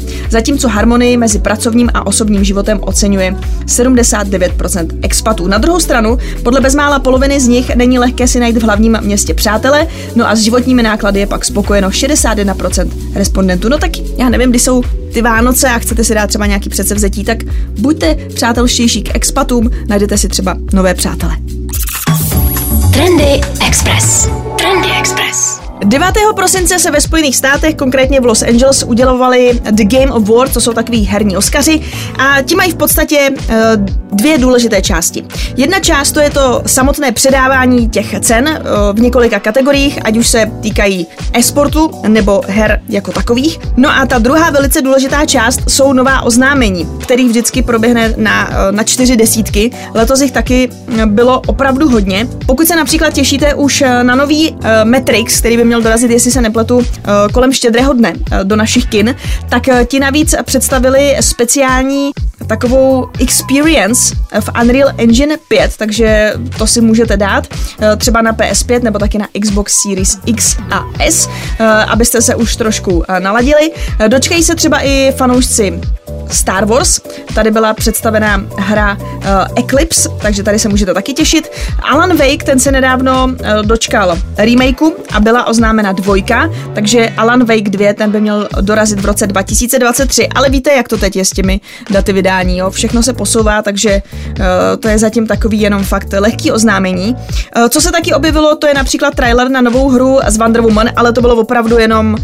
zatímco 0.50 0.68
harmonii 0.68 1.18
mezi 1.18 1.39
pracovním 1.39 1.89
a 1.94 2.08
osobním 2.08 2.44
životem 2.44 2.79
oceňuje 2.82 3.36
79% 3.65 4.88
expatů. 5.01 5.48
Na 5.48 5.58
druhou 5.58 5.79
stranu, 5.79 6.18
podle 6.44 6.62
bezmála 6.62 7.00
poloviny 7.00 7.39
z 7.39 7.48
nich 7.48 7.75
není 7.75 8.00
lehké 8.00 8.27
si 8.27 8.39
najít 8.39 8.58
v 8.58 8.63
hlavním 8.63 8.98
městě 9.01 9.34
přátele, 9.34 9.88
no 10.15 10.29
a 10.29 10.36
s 10.36 10.39
životními 10.39 10.84
náklady 10.84 11.20
je 11.20 11.27
pak 11.27 11.46
spokojeno 11.46 11.89
61% 11.89 12.91
respondentů. 13.15 13.70
No 13.70 13.77
tak 13.77 13.91
já 14.18 14.29
nevím, 14.29 14.50
kdy 14.50 14.60
jsou 14.60 14.84
ty 15.13 15.22
Vánoce 15.22 15.70
a 15.70 15.79
chcete 15.79 16.03
si 16.03 16.13
dát 16.13 16.27
třeba 16.27 16.46
nějaký 16.46 16.70
předsevzetí, 16.70 17.24
tak 17.24 17.38
buďte 17.79 18.15
přátelštější 18.34 19.01
k 19.01 19.15
expatům, 19.15 19.70
najdete 19.88 20.18
si 20.18 20.27
třeba 20.27 20.58
nové 20.74 20.94
přátele. 20.94 21.36
Trendy 22.94 23.41
Express. 23.68 24.29
Trendy 24.58 24.89
Express. 25.00 25.68
9. 25.86 26.13
prosince 26.36 26.79
se 26.79 26.91
ve 26.91 27.01
Spojených 27.01 27.36
státech, 27.36 27.75
konkrétně 27.75 28.19
v 28.19 28.25
Los 28.25 28.41
Angeles, 28.41 28.83
udělovali 28.83 29.59
The 29.71 29.83
Game 29.83 30.12
Award, 30.12 30.53
to 30.53 30.62
jsou 30.62 30.74
takový 30.74 31.05
herní 31.05 31.38
Oscaři, 31.38 31.81
a 32.17 32.41
ti 32.41 32.55
mají 32.55 32.71
v 32.71 32.75
podstatě 32.75 33.29
uh, 33.29 33.55
dvě 34.12 34.38
důležité 34.38 34.81
části. 34.81 35.25
Jedna 35.57 35.79
část 35.79 36.12
to 36.12 36.19
je 36.19 36.29
to 36.29 36.62
samotné 36.65 37.12
předávání 37.12 37.89
těch 37.89 38.19
cen 38.19 38.50
uh, 38.50 38.98
v 38.98 39.01
několika 39.01 39.39
kategoriích, 39.39 40.00
ať 40.03 40.17
už 40.17 40.27
se 40.27 40.51
týkají 40.62 41.07
e-sportu 41.33 41.91
nebo 42.07 42.41
her 42.48 42.81
jako 42.89 43.12
takových. 43.12 43.59
No 43.77 43.89
a 43.89 44.05
ta 44.05 44.19
druhá 44.19 44.50
velice 44.50 44.81
důležitá 44.81 45.25
část 45.25 45.69
jsou 45.69 45.93
nová 45.93 46.21
oznámení, 46.21 46.88
kterých 47.01 47.27
vždycky 47.27 47.62
proběhne 47.62 48.13
na, 48.17 48.50
uh, 48.50 48.55
na 48.71 48.83
čtyři 48.83 49.17
desítky. 49.17 49.71
Letos 49.93 50.21
jich 50.21 50.31
taky 50.31 50.69
bylo 51.05 51.41
opravdu 51.48 51.89
hodně. 51.89 52.27
Pokud 52.45 52.67
se 52.67 52.75
například 52.75 53.13
těšíte 53.13 53.53
už 53.53 53.83
na 54.03 54.15
nový 54.15 54.57
Matrix, 54.83 55.39
který 55.39 55.57
by 55.57 55.68
měl 55.69 55.81
dorazit, 55.81 56.11
jestli 56.11 56.31
se 56.31 56.41
nepletu, 56.41 56.81
eh, 56.81 57.01
kolem 57.33 57.53
štědrého 57.53 57.93
dne 57.93 58.13
eh, 58.31 58.43
do 58.43 58.55
našich 58.55 58.85
kin, 58.85 59.15
tak 59.49 59.67
eh, 59.67 59.85
ti 59.85 59.99
navíc 59.99 60.35
představili 60.43 61.17
speciální 61.19 62.11
takovou 62.47 63.09
experience 63.19 64.15
v 64.39 64.49
Unreal 64.61 64.89
Engine 64.97 65.38
5, 65.47 65.77
takže 65.77 66.33
to 66.57 66.67
si 66.67 66.81
můžete 66.81 67.17
dát 67.17 67.47
třeba 67.97 68.21
na 68.21 68.33
PS5 68.33 68.83
nebo 68.83 68.99
taky 68.99 69.17
na 69.17 69.27
Xbox 69.41 69.73
Series 69.83 70.17
X 70.25 70.57
a 70.71 70.85
S, 70.99 71.29
abyste 71.88 72.21
se 72.21 72.35
už 72.35 72.55
trošku 72.55 73.03
naladili. 73.19 73.71
Dočkají 74.07 74.43
se 74.43 74.55
třeba 74.55 74.79
i 74.79 75.13
fanoušci 75.17 75.81
Star 76.29 76.65
Wars. 76.65 77.01
Tady 77.35 77.51
byla 77.51 77.73
představená 77.73 78.43
hra 78.57 78.97
Eclipse, 79.55 80.09
takže 80.21 80.43
tady 80.43 80.59
se 80.59 80.69
můžete 80.69 80.93
taky 80.93 81.13
těšit. 81.13 81.51
Alan 81.81 82.17
Wake, 82.17 82.43
ten 82.43 82.59
se 82.59 82.71
nedávno 82.71 83.27
dočkal 83.61 84.17
remakeu 84.38 84.95
a 85.11 85.19
byla 85.19 85.47
oznámena 85.59 85.91
dvojka, 85.91 86.49
takže 86.73 87.09
Alan 87.17 87.43
Wake 87.45 87.69
2, 87.69 87.93
ten 87.93 88.11
by 88.11 88.21
měl 88.21 88.47
dorazit 88.61 88.99
v 88.99 89.05
roce 89.05 89.27
2023, 89.27 90.27
ale 90.35 90.49
víte, 90.49 90.71
jak 90.71 90.87
to 90.87 90.97
teď 90.97 91.15
je 91.15 91.25
s 91.25 91.29
těmi 91.29 91.61
daty 91.91 92.13
vydání, 92.13 92.57
jo? 92.57 92.69
všechno 92.71 93.03
se 93.03 93.13
posouvá, 93.13 93.61
takže 93.61 94.01
uh, 94.27 94.45
to 94.79 94.87
je 94.87 94.97
zatím 94.97 95.27
takový 95.27 95.61
jenom 95.61 95.83
fakt 95.83 96.07
lehký 96.19 96.51
oznámení. 96.51 97.15
Uh, 97.15 97.67
co 97.69 97.81
se 97.81 97.91
taky 97.91 98.13
objevilo, 98.13 98.55
to 98.55 98.67
je 98.67 98.73
například 98.73 99.15
trailer 99.15 99.49
na 99.49 99.61
novou 99.61 99.89
hru 99.89 100.19
z 100.27 100.37
Wonder 100.37 100.61
Woman, 100.61 100.89
ale 100.95 101.13
to 101.13 101.21
bylo 101.21 101.35
opravdu 101.35 101.77
jenom 101.77 102.15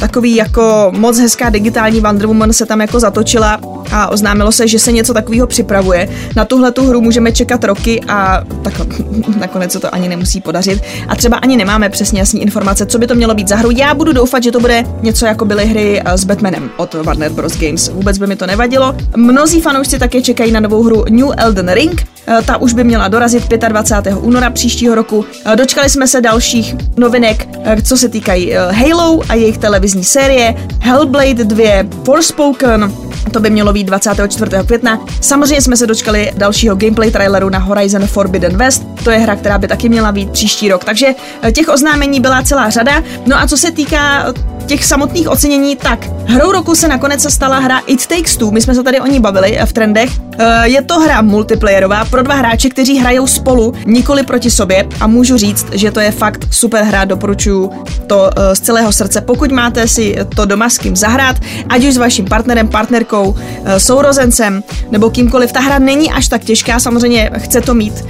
takový 0.00 0.36
jako 0.36 0.92
moc 0.96 1.18
hezká 1.18 1.50
digitální 1.50 2.00
Wonder 2.00 2.26
Woman 2.26 2.52
se 2.52 2.66
tam 2.66 2.80
jako 2.80 3.00
zatočila 3.00 3.60
a 3.92 4.08
oznámilo 4.08 4.52
se, 4.52 4.68
že 4.68 4.78
se 4.78 4.92
něco 4.92 5.14
takového 5.14 5.46
připravuje. 5.46 6.08
Na 6.36 6.44
tuhle 6.44 6.72
tu 6.72 6.86
hru 6.88 7.00
můžeme 7.00 7.32
čekat 7.32 7.64
roky 7.64 8.00
a 8.08 8.44
tak 8.62 8.74
nakonec 9.40 9.72
se 9.72 9.80
to 9.80 9.94
ani 9.94 10.08
nemusí 10.08 10.40
podařit. 10.40 10.82
A 11.08 11.16
třeba 11.16 11.36
ani 11.36 11.56
nemáme 11.56 11.88
přesně 11.88 12.20
jasní 12.20 12.42
informace, 12.42 12.86
co 12.86 12.98
by 12.98 13.06
to 13.06 13.14
mělo 13.14 13.34
být 13.34 13.48
za 13.48 13.56
hru. 13.56 13.70
Já 13.70 13.94
budu 13.94 14.12
doufat, 14.12 14.42
že 14.42 14.52
to 14.52 14.60
bude 14.60 14.84
něco 15.02 15.26
jako 15.26 15.44
byly 15.44 15.66
hry 15.66 16.02
eh, 16.04 16.18
s 16.18 16.24
Batmanem 16.24 16.70
od 16.76 16.94
Warner 16.94 17.32
Bros. 17.32 17.56
Games. 17.56 17.88
Vůbec 17.88 18.18
by 18.18 18.26
mi 18.26 18.36
to 18.36 18.46
nevadilo. 18.46 18.94
Mnozí 19.16 19.60
fanoušci 19.60 19.98
také 19.98 20.22
čekají 20.22 20.52
na 20.52 20.60
novou 20.60 20.82
hru 20.82 21.04
New 21.10 21.28
Elden 21.36 21.68
Ring. 21.68 22.06
Eh, 22.26 22.42
ta 22.46 22.56
už 22.56 22.72
by 22.72 22.84
měla 22.84 23.08
dorazit 23.08 23.48
25. 23.48 24.14
února 24.14 24.50
příštího 24.50 24.94
roku. 24.94 25.24
Eh, 25.44 25.56
dočkali 25.56 25.90
jsme 25.90 26.06
se 26.06 26.20
dalších 26.20 26.76
novinek, 26.96 27.48
co 27.82 27.96
se 27.96 28.08
týkají 28.08 28.52
Halo 28.52 29.20
a 29.28 29.34
jejich 29.34 29.58
televizní 29.90 30.04
série, 30.04 30.54
Hellblade 30.80 31.44
2, 31.44 31.64
Forspoken, 32.04 32.92
to 33.32 33.40
by 33.40 33.50
mělo 33.50 33.72
být 33.72 33.84
24. 33.84 34.50
května. 34.66 35.00
Samozřejmě 35.20 35.62
jsme 35.62 35.76
se 35.76 35.86
dočkali 35.86 36.32
dalšího 36.36 36.76
gameplay 36.76 37.10
traileru 37.10 37.50
na 37.50 37.58
Horizon 37.58 38.06
Forbidden 38.06 38.56
West. 38.56 38.86
To 39.04 39.10
je 39.10 39.18
hra, 39.18 39.36
která 39.36 39.58
by 39.58 39.68
taky 39.68 39.88
měla 39.88 40.12
být 40.12 40.30
příští 40.30 40.68
rok. 40.68 40.84
Takže 40.84 41.06
eh, 41.42 41.52
těch 41.52 41.68
oznámení 41.68 42.20
byla 42.20 42.42
celá 42.42 42.70
řada. 42.70 43.02
No 43.26 43.36
a 43.36 43.46
co 43.46 43.56
se 43.56 43.70
týká 43.70 44.32
těch 44.70 44.84
samotných 44.84 45.28
ocenění, 45.28 45.76
tak 45.76 46.06
hrou 46.26 46.52
roku 46.52 46.74
se 46.74 46.88
nakonec 46.88 47.32
stala 47.32 47.58
hra 47.58 47.78
It 47.86 48.06
Takes 48.06 48.36
Two. 48.36 48.50
My 48.50 48.60
jsme 48.60 48.74
se 48.74 48.82
tady 48.82 49.00
o 49.00 49.06
ní 49.06 49.20
bavili 49.20 49.58
v 49.64 49.72
trendech. 49.72 50.10
Eh, 50.38 50.68
je 50.68 50.82
to 50.82 51.00
hra 51.00 51.22
multiplayerová 51.22 52.04
pro 52.04 52.22
dva 52.22 52.34
hráče, 52.34 52.68
kteří 52.68 52.98
hrajou 52.98 53.26
spolu, 53.26 53.74
nikoli 53.86 54.22
proti 54.22 54.50
sobě 54.50 54.88
a 55.00 55.06
můžu 55.06 55.36
říct, 55.36 55.66
že 55.72 55.90
to 55.90 56.00
je 56.00 56.10
fakt 56.10 56.46
super 56.50 56.84
hra, 56.84 57.04
doporučuju 57.04 57.70
to 58.06 58.30
eh, 58.36 58.56
z 58.56 58.60
celého 58.60 58.92
srdce. 58.92 59.20
Pokud 59.20 59.52
máte 59.52 59.88
si 59.88 60.16
to 60.34 60.44
doma 60.44 60.70
s 60.70 60.78
kým 60.78 60.96
zahrát, 60.96 61.36
ať 61.68 61.84
už 61.84 61.94
s 61.94 61.96
vaším 61.96 62.24
partnerem, 62.24 62.68
partnerkou, 62.68 63.09
eh, 63.14 63.80
sourozencem 63.80 64.62
nebo 64.90 65.10
kýmkoliv, 65.10 65.52
ta 65.52 65.60
hra 65.60 65.78
není 65.78 66.10
až 66.10 66.28
tak 66.28 66.44
těžká, 66.44 66.80
samozřejmě 66.80 67.30
chce 67.38 67.60
to 67.60 67.74
mít 67.74 68.04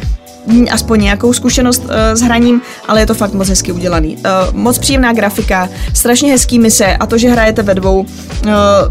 aspoň 0.70 1.00
nějakou 1.00 1.32
zkušenost 1.32 1.82
uh, 1.84 1.90
s 2.14 2.20
hraním, 2.20 2.62
ale 2.88 3.00
je 3.00 3.06
to 3.06 3.14
fakt 3.14 3.32
moc 3.32 3.48
hezky 3.48 3.72
udělaný. 3.72 4.16
Uh, 4.16 4.22
moc 4.52 4.78
příjemná 4.78 5.12
grafika, 5.12 5.68
strašně 5.94 6.32
hezký 6.32 6.58
mise 6.58 6.96
a 6.96 7.06
to, 7.06 7.18
že 7.18 7.28
hrajete 7.28 7.62
ve 7.62 7.74
dvou, 7.74 8.00
uh, 8.00 8.06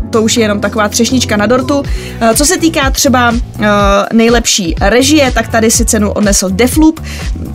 to 0.10 0.22
už 0.22 0.38
je 0.38 0.44
jenom 0.44 0.60
taková 0.60 0.90
třešnička 0.90 1.38
na 1.38 1.46
dortu. 1.46 1.80
Uh, 1.80 1.86
co 2.36 2.46
se 2.46 2.58
týká 2.58 2.92
třeba 2.92 3.32
uh, 3.32 3.66
nejlepší 4.14 4.76
režie, 4.82 5.32
tak 5.32 5.48
tady 5.48 5.72
si 5.72 5.86
cenu 5.86 6.12
odnesl 6.12 6.50
Defloop. 6.50 7.00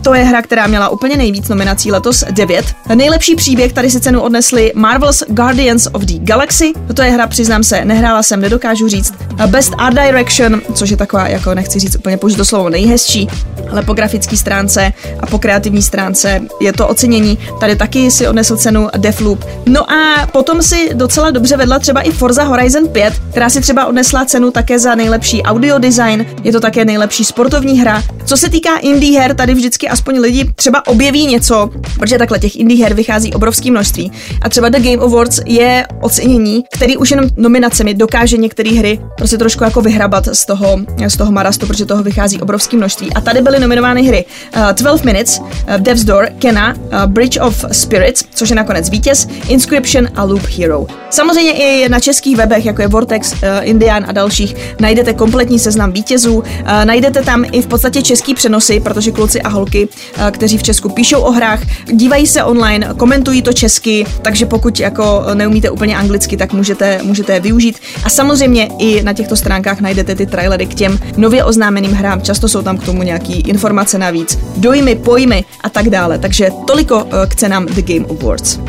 To 0.01 0.13
je 0.13 0.23
hra, 0.23 0.41
která 0.41 0.67
měla 0.67 0.89
úplně 0.89 1.17
nejvíc 1.17 1.47
nominací 1.47 1.91
letos, 1.91 2.23
9. 2.31 2.65
Nejlepší 2.95 3.35
příběh 3.35 3.73
tady 3.73 3.89
si 3.89 3.99
cenu 3.99 4.21
odnesli 4.21 4.71
Marvel's 4.75 5.23
Guardians 5.27 5.87
of 5.91 6.01
the 6.01 6.13
Galaxy. 6.19 6.73
To 6.93 7.01
je 7.01 7.11
hra, 7.11 7.27
přiznám 7.27 7.63
se, 7.63 7.85
nehrála 7.85 8.23
jsem, 8.23 8.41
nedokážu 8.41 8.87
říct. 8.87 9.13
Best 9.47 9.73
Art 9.77 9.95
Direction, 9.95 10.61
což 10.73 10.89
je 10.89 10.97
taková, 10.97 11.27
jako 11.27 11.53
nechci 11.53 11.79
říct 11.79 11.95
úplně 11.95 12.17
použít 12.17 12.35
to 12.35 12.45
slovo 12.45 12.69
nejhezčí, 12.69 13.27
ale 13.71 13.81
po 13.85 13.93
grafické 13.93 14.37
stránce 14.37 14.93
a 15.19 15.25
po 15.25 15.39
kreativní 15.39 15.81
stránce 15.81 16.41
je 16.61 16.73
to 16.73 16.87
ocenění. 16.87 17.37
Tady 17.59 17.75
taky 17.75 18.11
si 18.11 18.27
odnesl 18.27 18.57
cenu 18.57 18.87
Defloop. 18.97 19.45
No 19.65 19.91
a 19.91 20.27
potom 20.27 20.61
si 20.61 20.89
docela 20.93 21.31
dobře 21.31 21.57
vedla 21.57 21.79
třeba 21.79 22.01
i 22.01 22.11
Forza 22.11 22.43
Horizon 22.43 22.87
5, 22.87 23.13
která 23.31 23.49
si 23.49 23.61
třeba 23.61 23.85
odnesla 23.85 24.25
cenu 24.25 24.51
také 24.51 24.79
za 24.79 24.95
nejlepší 24.95 25.43
audio 25.43 25.79
design, 25.79 26.25
je 26.43 26.51
to 26.51 26.59
také 26.59 26.85
nejlepší 26.85 27.25
sportovní 27.25 27.79
hra. 27.79 28.03
Co 28.25 28.37
se 28.37 28.49
týká 28.49 28.77
indie 28.77 29.19
her, 29.19 29.35
tady 29.35 29.53
vždycky 29.53 29.89
aspoň 29.89 30.19
lidi 30.19 30.53
třeba 30.55 30.87
objeví 30.87 31.27
něco, 31.27 31.69
protože 31.99 32.17
takhle 32.17 32.39
těch 32.39 32.55
indie 32.55 32.83
her 32.83 32.93
vychází 32.93 33.33
obrovské 33.33 33.71
množství. 33.71 34.11
A 34.41 34.49
třeba 34.49 34.69
The 34.69 34.79
Game 34.79 35.03
Awards 35.03 35.39
je 35.45 35.87
ocenění, 36.01 36.63
který 36.73 36.97
už 36.97 37.11
jenom 37.11 37.25
nominacemi 37.37 37.93
dokáže 37.93 38.37
některé 38.37 38.69
hry 38.69 38.99
prostě 39.17 39.37
trošku 39.37 39.63
jako 39.63 39.81
vyhrabat 39.81 40.27
z 40.33 40.45
toho, 40.45 40.79
z 41.07 41.17
toho 41.17 41.31
marastu, 41.31 41.67
protože 41.67 41.85
toho 41.85 42.03
vychází 42.03 42.41
obrovské 42.41 42.77
množství. 42.77 43.13
A 43.13 43.21
tady 43.21 43.41
byly 43.41 43.59
nominovány 43.59 43.74
nominovány 43.75 44.03
hry 44.03 44.25
uh, 44.57 44.71
12 44.73 45.03
Minutes, 45.03 45.39
uh, 45.39 45.77
Death's 45.77 46.03
Door, 46.03 46.27
Kena, 46.39 46.73
uh, 46.75 47.05
Bridge 47.05 47.37
of 47.41 47.65
Spirits, 47.71 48.23
což 48.35 48.49
je 48.49 48.55
nakonec 48.55 48.89
vítěz, 48.89 49.27
Inscription 49.47 50.07
a 50.15 50.23
Loop 50.23 50.41
Hero. 50.57 50.85
Samozřejmě 51.09 51.51
i 51.51 51.89
na 51.89 51.99
českých 51.99 52.37
webech, 52.37 52.65
jako 52.65 52.81
je 52.81 52.87
Vortex, 52.87 53.33
uh, 53.33 53.39
Indian 53.61 54.05
a 54.07 54.11
dalších, 54.11 54.55
najdete 54.79 55.13
kompletní 55.13 55.59
seznam 55.59 55.91
vítězů, 55.91 56.35
uh, 56.35 56.43
najdete 56.85 57.21
tam 57.21 57.45
i 57.51 57.61
v 57.61 57.67
podstatě 57.67 58.01
český 58.01 58.35
přenosy, 58.35 58.79
protože 58.79 59.11
kluci 59.11 59.41
a 59.41 59.49
holky, 59.49 59.87
uh, 59.87 60.29
kteří 60.31 60.57
v 60.57 60.63
Česku 60.63 60.89
píšou 60.89 61.19
o 61.19 61.31
hrách, 61.31 61.59
dívají 61.91 62.27
se 62.27 62.43
online, 62.43 62.87
komentují 62.97 63.41
to 63.41 63.53
česky, 63.53 64.05
takže 64.21 64.45
pokud 64.45 64.79
jako 64.79 65.25
neumíte 65.33 65.69
úplně 65.69 65.97
anglicky, 65.97 66.37
tak 66.37 66.53
můžete, 66.53 66.99
můžete 67.03 67.33
je 67.33 67.39
využít. 67.39 67.79
A 68.03 68.09
samozřejmě 68.09 68.69
i 68.79 69.03
na 69.03 69.13
těchto 69.13 69.35
stránkách 69.35 69.81
najdete 69.81 70.15
ty 70.15 70.25
trailery 70.25 70.65
k 70.65 70.73
těm 70.73 70.99
nově 71.17 71.43
oznámeným 71.43 71.91
hrám. 71.91 72.21
Často 72.21 72.47
jsou 72.47 72.61
tam 72.61 72.77
k 72.77 72.85
tomu 72.85 73.03
nějaký 73.03 73.33
informace 73.39 73.64
informace 73.65 73.97
navíc, 73.97 74.39
dojmy, 74.57 74.95
pojmy 74.95 75.45
a 75.63 75.69
tak 75.69 75.89
dále. 75.89 76.19
Takže 76.19 76.49
toliko 76.67 77.07
eh, 77.07 77.27
k 77.27 77.35
cenám 77.35 77.65
The 77.65 77.81
Game 77.81 78.05
Awards. 78.09 78.59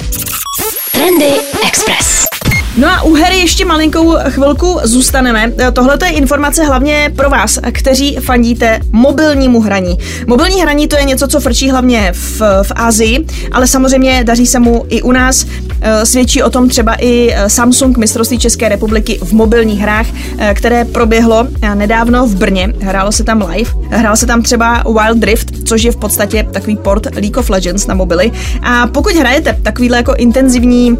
Trendy 0.93 1.33
Express. 1.69 2.36
No 2.76 2.88
a 2.88 3.02
u 3.02 3.14
hery 3.14 3.38
ještě 3.38 3.64
malinkou 3.64 4.16
chvilku 4.28 4.78
zůstaneme. 4.85 5.52
Tohle 5.73 5.99
je 6.04 6.11
informace 6.11 6.64
hlavně 6.64 7.12
pro 7.16 7.30
vás, 7.30 7.59
kteří 7.73 8.16
fandíte 8.16 8.80
mobilnímu 8.92 9.61
hraní. 9.61 9.99
Mobilní 10.26 10.62
hraní 10.62 10.88
to 10.88 10.97
je 10.97 11.04
něco, 11.04 11.28
co 11.28 11.40
frčí 11.40 11.71
hlavně 11.71 12.12
v, 12.12 12.40
v 12.62 12.73
Asii, 12.75 13.26
ale 13.52 13.66
samozřejmě 13.66 14.25
daří 14.25 14.47
se 14.47 14.59
mu 14.59 14.85
i 14.88 15.02
u 15.02 15.12
nás. 15.12 15.47
Eh, 15.80 16.06
svědčí 16.06 16.42
o 16.42 16.50
tom 16.50 16.68
třeba 16.68 16.95
i 16.95 17.33
eh, 17.33 17.49
Samsung 17.49 17.97
mistrovství 17.97 18.38
České 18.38 18.68
republiky 18.68 19.18
v 19.23 19.33
mobilních 19.33 19.80
hrách, 19.80 20.06
eh, 20.38 20.54
které 20.54 20.85
proběhlo 20.85 21.49
nedávno 21.75 22.26
v 22.26 22.35
Brně. 22.35 22.73
Hrálo 22.80 23.12
se 23.12 23.25
tam 23.25 23.45
live. 23.50 23.71
Hrál 23.90 24.16
se 24.16 24.26
tam 24.26 24.42
třeba 24.42 24.85
Wild 24.85 25.18
Drift, 25.18 25.68
což 25.68 25.83
je 25.83 25.92
v 25.92 25.97
podstatě 25.97 26.47
takový 26.52 26.76
port 26.76 27.06
League 27.14 27.37
of 27.37 27.50
Legends 27.50 27.87
na 27.87 27.95
mobily. 27.95 28.33
A 28.62 28.87
pokud 28.87 29.16
hrajete 29.16 29.59
takovýhle 29.62 29.97
jako 29.97 30.14
intenzivní 30.14 30.99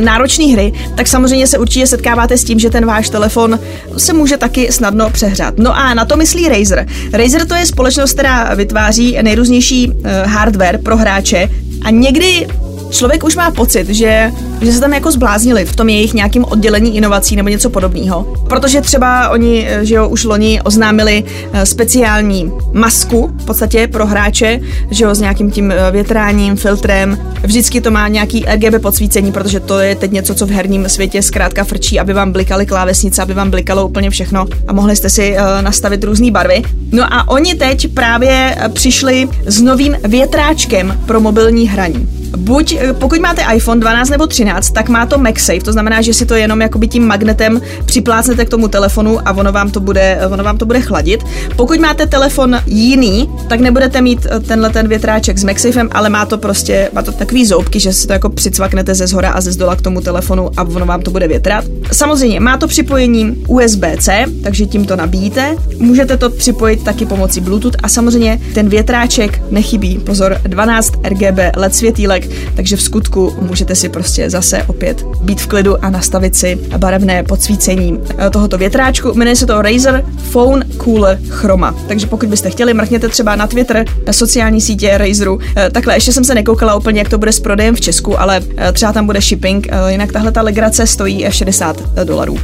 náročné 0.00 0.44
hry, 0.44 0.72
tak 0.94 1.05
tak 1.06 1.10
samozřejmě 1.10 1.46
se 1.46 1.58
určitě 1.58 1.86
setkáváte 1.86 2.36
s 2.36 2.44
tím, 2.44 2.58
že 2.58 2.70
ten 2.70 2.86
váš 2.86 3.08
telefon 3.08 3.58
se 3.96 4.12
může 4.12 4.36
taky 4.36 4.72
snadno 4.72 5.10
přehrát. 5.10 5.58
No 5.58 5.76
a 5.76 5.94
na 5.94 6.04
to 6.04 6.16
myslí 6.16 6.48
Razer. 6.48 6.86
Razer 7.12 7.46
to 7.46 7.54
je 7.54 7.66
společnost, 7.66 8.12
která 8.12 8.54
vytváří 8.54 9.18
nejrůznější 9.22 9.88
uh, 9.88 10.04
hardware 10.24 10.78
pro 10.78 10.96
hráče 10.96 11.48
a 11.84 11.90
někdy 11.90 12.46
člověk 12.90 13.24
už 13.24 13.36
má 13.36 13.50
pocit, 13.50 13.88
že, 13.88 14.32
že 14.60 14.72
se 14.72 14.80
tam 14.80 14.94
jako 14.94 15.10
zbláznili 15.10 15.64
v 15.64 15.76
tom 15.76 15.88
jejich 15.88 16.14
nějakým 16.14 16.44
oddělení 16.44 16.96
inovací 16.96 17.36
nebo 17.36 17.48
něco 17.48 17.70
podobného. 17.70 18.34
Protože 18.48 18.80
třeba 18.80 19.28
oni, 19.28 19.68
že 19.82 19.94
jo, 19.94 20.08
už 20.08 20.24
loni 20.24 20.60
oznámili 20.64 21.24
eh, 21.52 21.66
speciální 21.66 22.52
masku 22.72 23.30
v 23.42 23.44
podstatě 23.44 23.88
pro 23.88 24.06
hráče, 24.06 24.60
že 24.90 25.04
jo, 25.04 25.14
s 25.14 25.20
nějakým 25.20 25.50
tím 25.50 25.70
eh, 25.70 25.90
větráním, 25.90 26.56
filtrem. 26.56 27.18
Vždycky 27.42 27.80
to 27.80 27.90
má 27.90 28.08
nějaký 28.08 28.44
RGB 28.54 28.82
podsvícení, 28.82 29.32
protože 29.32 29.60
to 29.60 29.78
je 29.78 29.94
teď 29.94 30.10
něco, 30.10 30.34
co 30.34 30.46
v 30.46 30.50
herním 30.50 30.88
světě 30.88 31.22
zkrátka 31.22 31.64
frčí, 31.64 32.00
aby 32.00 32.12
vám 32.12 32.32
blikaly 32.32 32.66
klávesnice, 32.66 33.22
aby 33.22 33.34
vám 33.34 33.50
blikalo 33.50 33.86
úplně 33.86 34.10
všechno 34.10 34.46
a 34.68 34.72
mohli 34.72 34.96
jste 34.96 35.10
si 35.10 35.36
nastavit 35.60 36.04
různé 36.04 36.30
barvy. 36.30 36.62
No 36.92 37.14
a 37.14 37.28
oni 37.28 37.54
teď 37.54 37.94
právě 37.94 38.56
přišli 38.72 39.28
s 39.46 39.60
novým 39.60 39.96
větráčkem 40.04 41.00
pro 41.06 41.20
mobilní 41.20 41.68
hraní. 41.68 42.08
Buď, 42.36 42.72
eh, 42.72 42.92
pokud 42.92 43.20
máte 43.20 43.42
iPhone 43.54 43.80
12 43.80 44.08
nebo 44.08 44.26
13, 44.26 44.70
tak 44.70 44.88
má 44.88 45.06
to 45.06 45.18
MagSafe, 45.18 45.60
to 45.60 45.72
znamená, 45.72 46.02
že 46.02 46.14
si 46.14 46.26
to 46.26 46.34
jenom 46.34 46.60
jakoby 46.60 46.88
tím 46.88 47.06
magnetem 47.06 47.60
připlácnete 47.84 48.44
k 48.44 48.48
tomu 48.48 48.68
telefonu 48.68 49.28
a 49.28 49.32
ono 49.32 49.52
vám 49.52 49.70
to 49.70 49.80
bude, 49.80 50.18
ono 50.32 50.44
vám 50.44 50.58
to 50.58 50.66
bude 50.66 50.80
chladit. 50.80 51.24
Pokud 51.56 51.80
máte 51.80 52.06
telefon 52.06 52.60
jiný, 52.66 53.30
tak 53.48 53.60
nebudete 53.60 54.00
mít 54.00 54.26
eh, 54.30 54.40
tenhle 54.40 54.70
ten 54.70 54.88
větráček 54.88 55.38
s 55.38 55.44
MagSafem, 55.44 55.88
ale 55.92 56.08
má 56.08 56.26
to 56.26 56.38
prostě, 56.38 56.90
má 56.92 57.02
to 57.02 57.12
takový 57.12 57.46
zoubky, 57.46 57.80
že 57.80 57.92
si 57.92 58.06
to 58.06 58.12
jako 58.12 58.28
přicvaknete 58.28 58.94
ze 58.94 59.06
zhora 59.06 59.30
a 59.30 59.40
ze 59.40 59.52
zdola 59.52 59.76
k 59.76 59.82
tomu 59.82 60.00
telefonu 60.00 60.50
a 60.56 60.62
ono 60.62 60.86
vám 60.86 61.02
to 61.02 61.10
bude 61.10 61.28
větrat. 61.28 61.64
Samozřejmě 61.92 62.40
má 62.40 62.56
to 62.56 62.66
připojení 62.66 63.44
USB-C, 63.48 64.26
takže 64.42 64.66
tím 64.66 64.84
to 64.84 64.96
nabíjíte. 64.96 65.56
Můžete 65.78 66.16
to 66.16 66.30
připojit 66.30 66.84
taky 66.84 67.06
pomocí 67.06 67.40
Bluetooth 67.40 67.76
a 67.82 67.88
samozřejmě 67.88 68.40
ten 68.54 68.68
větráček 68.68 69.42
nechybí. 69.50 69.98
Pozor, 69.98 70.40
12 70.44 70.92
RGB 71.04 71.38
LED 71.56 71.98
světýlek 72.22 72.56
takže 72.56 72.76
v 72.76 72.82
skutku 72.82 73.36
můžete 73.40 73.74
si 73.74 73.88
prostě 73.88 74.30
zase 74.30 74.62
opět 74.66 75.02
být 75.22 75.40
v 75.40 75.46
klidu 75.46 75.84
a 75.84 75.90
nastavit 75.90 76.36
si 76.36 76.58
barevné 76.76 77.22
podsvícení 77.22 78.00
eh, 78.18 78.30
tohoto 78.30 78.58
větráčku. 78.58 79.14
Jmenuje 79.14 79.36
se 79.36 79.46
to 79.46 79.62
Razer 79.62 80.04
Phone 80.30 80.66
Cooler 80.84 81.18
Chroma. 81.28 81.74
Takže 81.88 82.06
pokud 82.06 82.28
byste 82.28 82.50
chtěli, 82.50 82.74
mrkněte 82.74 83.08
třeba 83.08 83.36
na 83.36 83.46
Twitter, 83.46 83.84
na 84.06 84.12
sociální 84.12 84.60
sítě 84.60 84.98
Razeru. 84.98 85.38
Eh, 85.56 85.70
takhle 85.70 85.96
ještě 85.96 86.12
jsem 86.12 86.24
se 86.24 86.34
nekoukala 86.34 86.74
úplně, 86.74 86.98
jak 86.98 87.08
to 87.08 87.18
bude 87.18 87.32
s 87.32 87.40
prodejem 87.40 87.74
v 87.74 87.80
Česku, 87.80 88.20
ale 88.20 88.40
eh, 88.56 88.72
třeba 88.72 88.92
tam 88.92 89.06
bude 89.06 89.20
shipping. 89.20 89.68
Jinak 89.88 90.12
tahle 90.12 90.32
ta 90.32 90.42
legrace 90.42 90.86
stojí 90.86 91.26
60 91.28 92.04
dolarů. 92.04 92.38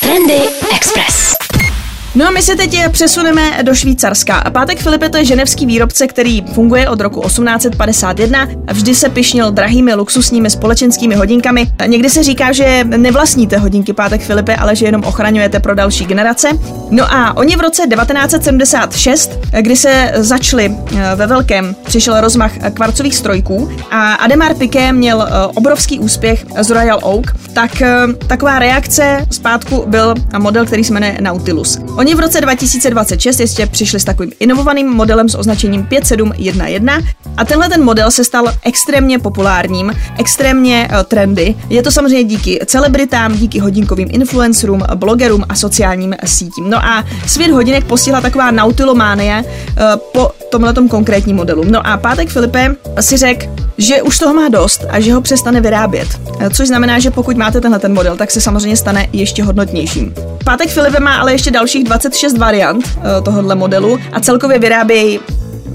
Trendy 0.00 0.40
Express. 0.76 1.45
No 2.16 2.26
a 2.26 2.30
my 2.30 2.42
se 2.42 2.56
teď 2.56 2.78
přesuneme 2.90 3.62
do 3.62 3.74
Švýcarska. 3.74 4.50
Pátek 4.52 4.78
Filipe 4.78 5.08
to 5.08 5.16
je 5.16 5.24
ženevský 5.24 5.66
výrobce, 5.66 6.06
který 6.06 6.42
funguje 6.42 6.88
od 6.88 7.00
roku 7.00 7.20
1851 7.20 8.48
a 8.66 8.72
vždy 8.72 8.94
se 8.94 9.08
pišnil 9.08 9.50
drahými 9.50 9.94
luxusními 9.94 10.50
společenskými 10.50 11.14
hodinkami. 11.14 11.66
Někdy 11.86 12.10
se 12.10 12.22
říká, 12.22 12.52
že 12.52 12.84
nevlastníte 12.84 13.58
hodinky 13.58 13.92
Pátek 13.92 14.20
Filipe, 14.20 14.56
ale 14.56 14.76
že 14.76 14.86
jenom 14.86 15.02
ochraňujete 15.04 15.60
pro 15.60 15.74
další 15.74 16.04
generace. 16.04 16.48
No 16.90 17.12
a 17.14 17.36
oni 17.36 17.56
v 17.56 17.60
roce 17.60 17.82
1976, 17.86 19.30
kdy 19.60 19.76
se 19.76 20.12
začali 20.16 20.76
eh, 20.96 21.14
ve 21.14 21.26
velkém, 21.26 21.76
přišel 21.84 22.20
rozmach 22.20 22.52
kvarcových 22.74 23.16
strojků 23.16 23.70
a 23.90 24.14
Ademar 24.14 24.54
Piqué 24.54 24.92
měl 24.92 25.22
eh, 25.22 25.46
obrovský 25.46 25.98
úspěch 25.98 26.46
z 26.60 26.70
Royal 26.70 26.98
Oak, 27.02 27.36
tak 27.52 27.82
eh, 27.82 28.06
taková 28.26 28.58
reakce 28.58 29.26
zpátku 29.30 29.84
byl 29.86 30.14
model, 30.38 30.66
který 30.66 30.84
se 30.84 30.92
jmenuje 30.92 31.18
Nautilus. 31.20 31.78
Oni 31.96 32.05
v 32.14 32.20
roce 32.20 32.40
2026 32.40 33.40
ještě 33.40 33.66
přišli 33.66 34.00
s 34.00 34.04
takovým 34.04 34.32
inovovaným 34.40 34.88
modelem 34.88 35.28
s 35.28 35.34
označením 35.34 35.86
5711 35.86 37.04
a 37.36 37.44
tenhle 37.44 37.68
ten 37.68 37.84
model 37.84 38.10
se 38.10 38.24
stal 38.24 38.52
extrémně 38.62 39.18
populárním, 39.18 39.92
extrémně 40.18 40.88
uh, 40.90 41.02
trendy. 41.02 41.54
Je 41.68 41.82
to 41.82 41.90
samozřejmě 41.90 42.24
díky 42.24 42.60
celebritám, 42.66 43.36
díky 43.36 43.58
hodinkovým 43.58 44.08
influencerům, 44.10 44.82
blogerům 44.94 45.44
a 45.48 45.54
sociálním 45.54 46.14
sítím. 46.24 46.70
No 46.70 46.84
a 46.84 47.04
svět 47.26 47.50
hodinek 47.50 47.84
postihla 47.84 48.20
taková 48.20 48.50
nautilománie 48.50 49.44
uh, 49.44 50.00
po 50.12 50.30
tomhle 50.50 50.74
konkrétním 50.88 51.36
modelu. 51.36 51.64
No 51.64 51.86
a 51.86 51.96
Pátek 51.96 52.28
Filipe 52.28 52.74
si 53.00 53.16
řekl, 53.16 53.46
že 53.78 54.02
už 54.02 54.18
toho 54.18 54.34
má 54.34 54.48
dost 54.48 54.84
a 54.90 55.00
že 55.00 55.12
ho 55.12 55.20
přestane 55.20 55.60
vyrábět. 55.60 56.08
Uh, 56.28 56.48
což 56.48 56.68
znamená, 56.68 56.98
že 56.98 57.10
pokud 57.10 57.36
máte 57.36 57.60
tenhle 57.60 57.78
ten 57.78 57.94
model, 57.94 58.16
tak 58.16 58.30
se 58.30 58.40
samozřejmě 58.40 58.76
stane 58.76 59.08
ještě 59.12 59.42
hodnotnějším. 59.42 60.14
Pátek 60.44 60.68
Filipe 60.68 61.00
má 61.00 61.16
ale 61.16 61.32
ještě 61.32 61.50
dalších 61.50 61.84
26 61.96 62.38
variant 62.38 62.84
uh, 62.84 63.02
tohohle 63.24 63.54
modelu 63.54 63.98
a 64.12 64.20
celkově 64.20 64.58
vyrábějí 64.58 65.20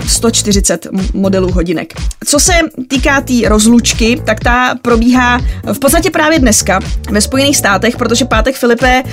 140 0.07 0.87
modelů 1.13 1.51
hodinek. 1.51 1.93
Co 2.25 2.39
se 2.39 2.53
týká 2.87 3.21
té 3.21 3.27
tý 3.27 3.47
rozlučky, 3.47 4.21
tak 4.25 4.39
ta 4.39 4.75
probíhá 4.81 5.39
v 5.73 5.79
podstatě 5.79 6.09
právě 6.09 6.39
dneska 6.39 6.79
ve 7.11 7.21
Spojených 7.21 7.57
státech, 7.57 7.97
protože 7.97 8.25
pátek 8.25 8.55
Filipe 8.55 9.03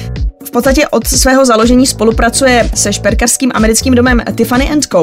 v 0.45 0.51
podstatě 0.51 0.89
od 0.89 1.07
svého 1.07 1.45
založení 1.45 1.87
spolupracuje 1.87 2.71
se 2.75 2.93
šperkarským 2.93 3.51
americkým 3.55 3.95
domem 3.95 4.23
Tiffany 4.35 4.71
Co. 4.91 5.03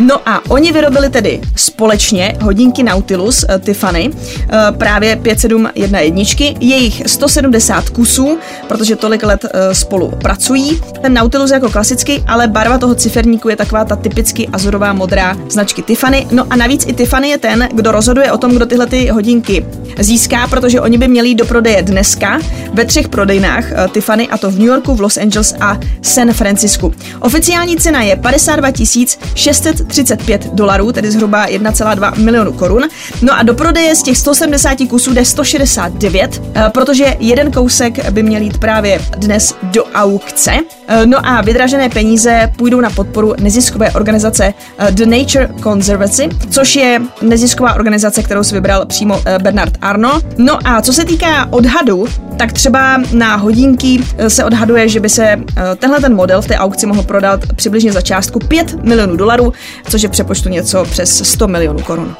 No 0.00 0.28
a 0.28 0.40
oni 0.48 0.72
vyrobili 0.72 1.10
tedy 1.10 1.40
společně 1.56 2.36
hodinky 2.40 2.82
Nautilus 2.82 3.44
uh, 3.44 3.58
Tiffany, 3.58 4.10
uh, 4.10 4.76
právě 4.78 5.16
5711, 5.16 6.40
jejich 6.60 7.02
170 7.06 7.88
kusů, 7.88 8.38
protože 8.68 8.96
tolik 8.96 9.22
let 9.22 9.44
uh, 9.44 9.72
spolu 9.72 10.12
pracují. 10.22 10.80
Ten 11.02 11.14
Nautilus 11.14 11.50
jako 11.50 11.70
klasický, 11.70 12.24
ale 12.26 12.48
barva 12.48 12.78
toho 12.78 12.94
ciferníku 12.94 13.48
je 13.48 13.56
taková 13.56 13.84
ta 13.84 13.96
typicky 13.96 14.48
azurová 14.48 14.92
modrá 14.92 15.36
značky 15.48 15.82
Tiffany. 15.82 16.26
No 16.30 16.46
a 16.50 16.56
navíc 16.56 16.86
i 16.86 16.92
Tiffany 16.92 17.28
je 17.28 17.38
ten, 17.38 17.68
kdo 17.74 17.92
rozhoduje 17.92 18.32
o 18.32 18.38
tom, 18.38 18.52
kdo 18.52 18.66
tyhle 18.66 18.86
ty 18.86 19.08
hodinky 19.08 19.66
získá, 19.98 20.46
protože 20.46 20.80
oni 20.80 20.98
by 20.98 21.08
měli 21.08 21.34
do 21.34 21.44
prodeje 21.44 21.82
dneska 21.82 22.40
ve 22.72 22.84
třech 22.84 23.08
prodejnách 23.08 23.64
Tiffany 23.92 24.28
a 24.28 24.38
to 24.38 24.50
v 24.50 24.58
New 24.58 24.68
York 24.68 24.81
Yorku, 24.82 24.94
v 24.94 25.00
Los 25.00 25.16
Angeles 25.16 25.54
a 25.60 25.78
San 26.02 26.32
Francisku. 26.32 26.92
Oficiální 27.20 27.76
cena 27.76 28.02
je 28.02 28.16
52 28.16 28.70
635 29.34 30.54
dolarů, 30.54 30.92
tedy 30.92 31.10
zhruba 31.10 31.46
1,2 31.46 32.18
milionu 32.18 32.52
korun. 32.52 32.82
No 33.22 33.38
a 33.38 33.42
do 33.42 33.54
prodeje 33.54 33.96
z 33.96 34.02
těch 34.02 34.18
170 34.18 34.78
kusů 34.88 35.14
jde 35.14 35.24
169, 35.24 36.42
eh, 36.54 36.64
protože 36.72 37.16
jeden 37.20 37.52
kousek 37.52 38.10
by 38.10 38.22
měl 38.22 38.42
jít 38.42 38.58
právě 38.58 39.00
dnes 39.18 39.54
do 39.62 39.84
aukce. 39.84 40.52
Eh, 40.88 41.06
no 41.06 41.26
a 41.26 41.40
vydražené 41.40 41.88
peníze 41.88 42.52
půjdou 42.56 42.80
na 42.80 42.90
podporu 42.90 43.34
neziskové 43.40 43.90
organizace 43.90 44.54
eh, 44.78 44.92
The 44.92 45.06
Nature 45.06 45.48
Conservancy, 45.62 46.28
což 46.50 46.76
je 46.76 47.02
nezisková 47.22 47.74
organizace, 47.74 48.22
kterou 48.22 48.42
si 48.42 48.54
vybral 48.54 48.86
přímo 48.86 49.22
Bernard 49.42 49.78
Arno. 49.80 50.20
No 50.38 50.58
a 50.64 50.82
co 50.82 50.92
se 50.92 51.04
týká 51.04 51.48
odhadu, 51.50 52.06
tak 52.42 52.52
třeba 52.52 52.98
na 53.12 53.36
hodinky 53.36 54.00
se 54.28 54.44
odhaduje, 54.44 54.88
že 54.88 55.00
by 55.00 55.08
se 55.08 55.36
tenhle 55.78 56.00
ten 56.00 56.14
model 56.14 56.42
v 56.42 56.46
té 56.46 56.56
aukci 56.56 56.86
mohl 56.86 57.02
prodat 57.02 57.40
přibližně 57.56 57.92
za 57.92 58.00
částku 58.00 58.38
5 58.38 58.84
milionů 58.84 59.16
dolarů, 59.16 59.52
což 59.88 60.02
je 60.02 60.08
přepočtu 60.08 60.48
něco 60.48 60.84
přes 60.84 61.28
100 61.28 61.48
milionů 61.48 61.78
korun. 61.78 62.16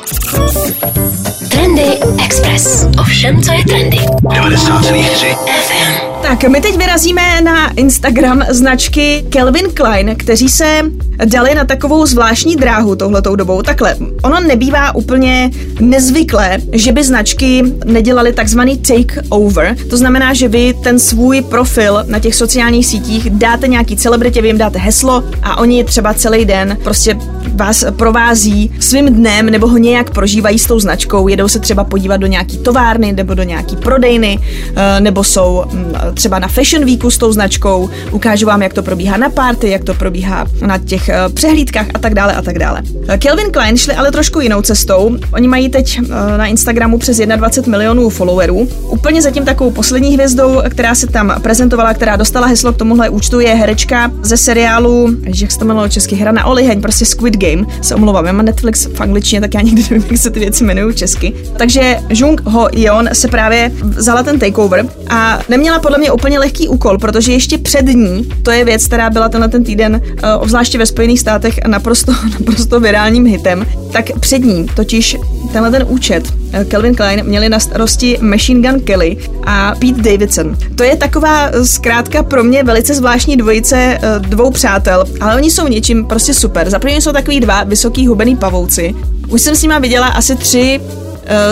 Trendy 1.49 1.83
Express. 2.25 2.87
Ovšem, 3.01 3.43
co 3.43 3.53
je 3.53 3.65
trendy. 3.65 3.97
90,3 3.97 5.37
FM. 5.63 6.23
Tak, 6.23 6.45
my 6.45 6.61
teď 6.61 6.77
vyrazíme 6.77 7.41
na 7.41 7.71
Instagram 7.71 8.43
značky 8.49 9.25
Kelvin 9.29 9.71
Klein, 9.75 10.17
kteří 10.17 10.49
se 10.49 10.83
dali 11.25 11.55
na 11.55 11.65
takovou 11.65 12.07
zvláštní 12.07 12.57
dráhu 12.57 12.97
touhletou 12.97 13.37
dobou. 13.37 13.63
Takhle, 13.63 13.97
ono 14.23 14.41
nebývá 14.41 14.95
úplně 14.95 15.51
nezvyklé, 15.81 16.59
že 16.73 16.93
by 16.93 17.05
značky 17.05 17.63
nedělali 17.85 18.33
takzvaný 18.33 18.79
take 18.79 19.23
over. 19.29 19.77
To 19.91 19.97
znamená, 19.97 20.35
že 20.35 20.49
vy 20.49 20.75
ten 20.83 20.99
svůj 20.99 21.43
profil 21.43 22.05
na 22.07 22.19
těch 22.19 22.35
sociálních 22.35 22.87
sítích 22.87 23.31
dáte 23.31 23.69
nějaký 23.69 23.97
celebritě, 23.97 24.43
vy 24.43 24.49
jim 24.49 24.59
dáte 24.59 24.79
heslo 24.79 25.25
a 25.43 25.59
oni 25.59 25.85
třeba 25.85 26.15
celý 26.15 26.45
den 26.45 26.79
prostě 26.85 27.19
vás 27.55 27.85
provází 27.97 28.73
svým 28.81 29.15
dnem 29.15 29.47
nebo 29.47 29.69
ho 29.69 29.79
nějak 29.79 30.11
prožívají 30.11 30.59
s 30.59 30.67
tou 30.67 30.81
značkou, 30.81 31.29
jedou 31.29 31.49
se 31.49 31.59
třeba 31.59 31.85
podívat 31.85 32.17
do 32.17 32.27
nějaký 32.27 32.59
továrny 32.59 33.13
nebo 33.13 33.35
do 33.35 33.43
nějaký 33.43 33.77
prodejny, 33.77 34.39
eh, 34.77 35.01
nebo 35.01 35.25
jsou 35.25 35.65
mm, 35.73 35.95
třeba 36.15 36.39
na 36.39 36.49
Fashion 36.49 36.85
Weeku 36.85 37.11
s 37.11 37.19
tou 37.19 37.33
značkou, 37.33 37.91
ukážu 38.11 38.47
vám, 38.47 38.63
jak 38.63 38.73
to 38.73 38.83
probíhá 38.83 39.17
na 39.17 39.31
party, 39.31 39.71
jak 39.71 39.85
to 39.85 39.95
probíhá 39.95 40.47
na 40.67 40.79
těch 40.79 41.09
eh, 41.09 41.17
přehlídkách 41.35 41.87
a 41.95 41.99
tak 41.99 42.15
dále 42.15 42.33
a 42.33 42.43
tak 42.43 42.59
dále. 42.59 42.83
Eh, 43.09 43.19
Kelvin 43.19 43.51
Klein 43.51 43.77
šli 43.77 43.95
ale 43.95 44.11
trošku 44.11 44.41
jinou 44.41 44.63
cestou. 44.63 45.17
Oni 45.33 45.49
mají 45.49 45.69
teď 45.69 46.01
na 46.37 46.47
Instagramu 46.47 46.99
přes 46.99 47.21
21 47.37 47.71
milionů 47.71 48.09
followerů. 48.09 48.69
Úplně 48.89 49.23
zatím 49.23 49.45
takovou 49.45 49.71
poslední 49.71 50.15
hvězdou, 50.15 50.63
která 50.69 50.95
se 50.95 51.07
tam 51.07 51.35
prezentovala, 51.43 51.95
která 51.95 52.17
dostala 52.17 52.47
heslo 52.47 52.73
k 52.73 52.77
tomuhle 52.77 53.09
účtu, 53.09 53.41
je 53.41 53.55
herečka 53.55 54.11
ze 54.23 54.37
seriálu, 54.37 55.09
jak 55.41 55.51
se 55.51 55.59
to 55.59 55.65
jmenovalo 55.65 55.89
česky, 55.89 56.15
Hra 56.15 56.33
na 56.33 56.45
oliheň, 56.45 56.81
prostě 56.81 57.05
Squid 57.05 57.32
Squid 57.33 57.57
Game, 57.57 57.67
se 57.83 57.95
omlouvám, 57.95 58.27
já 58.27 58.33
mám 58.33 58.47
Netflix 58.47 58.87
v 58.87 59.01
angličtině, 59.01 59.41
tak 59.41 59.55
já 59.55 59.61
nikdy 59.61 59.83
nevím, 59.91 60.07
jak 60.11 60.21
se 60.21 60.31
ty 60.31 60.41
věci 60.41 60.65
jmenují 60.65 60.95
česky. 60.95 61.33
Takže 61.57 61.99
Jung 62.09 62.41
Ho 62.45 62.69
Yeon 62.73 63.09
se 63.13 63.29
právě 63.29 63.73
vzala 63.83 64.23
ten 64.23 64.39
takeover 64.39 64.87
a 65.09 65.41
neměla 65.49 65.79
podle 65.79 65.99
mě 65.99 66.13
úplně 66.13 66.39
lehký 66.39 66.69
úkol, 66.69 66.99
protože 66.99 67.33
ještě 67.33 67.59
před 67.59 67.87
ní, 67.87 68.29
to 68.43 68.51
je 68.51 68.65
věc, 68.65 68.87
která 68.87 69.11
byla 69.11 69.29
tenhle 69.29 69.49
ten 69.49 69.65
týden, 69.65 70.01
uh, 70.05 70.43
obzvláště 70.43 70.79
ve 70.79 70.87
Spojených 70.87 71.21
státech, 71.21 71.61
naprosto, 71.67 72.13
naprosto 72.39 72.81
virálním 72.81 73.27
hitem, 73.27 73.67
tak 73.93 74.19
před 74.21 74.39
ní 74.39 74.67
totiž 74.77 75.17
tenhle 75.53 75.71
ten 75.71 75.85
účet 75.89 76.42
Calvin 76.69 76.95
Klein 76.95 77.25
měli 77.25 77.49
na 77.49 77.61
starosti 77.61 78.19
Machine 78.21 78.69
Gun 78.69 78.81
Kelly 78.81 79.17
a 79.47 79.75
Pete 79.81 80.11
Davidson. 80.11 80.57
To 80.75 80.83
je 80.83 80.97
taková 80.97 81.49
uh, 81.49 81.65
zkrátka 81.65 82.23
pro 82.23 82.45
mě 82.45 82.65
velice 82.65 82.95
zvláštní 82.95 83.37
dvojice 83.37 83.99
uh, 84.03 84.27
dvou 84.27 84.51
přátel, 84.51 85.05
ale 85.21 85.37
oni 85.37 85.51
jsou 85.51 85.69
něčím 85.69 86.05
prostě 86.05 86.35
super. 86.35 86.71
Za 86.71 86.81
jsou 86.85 87.13
takový 87.13 87.41
dva 87.41 87.65
vysoký 87.65 88.07
hubený 88.07 88.37
pavouci. 88.37 88.95
Už 89.29 89.43
jsem 89.43 89.57
s 89.57 89.63
nima 89.63 89.79
viděla 89.79 90.07
asi 90.07 90.37
tři 90.37 90.81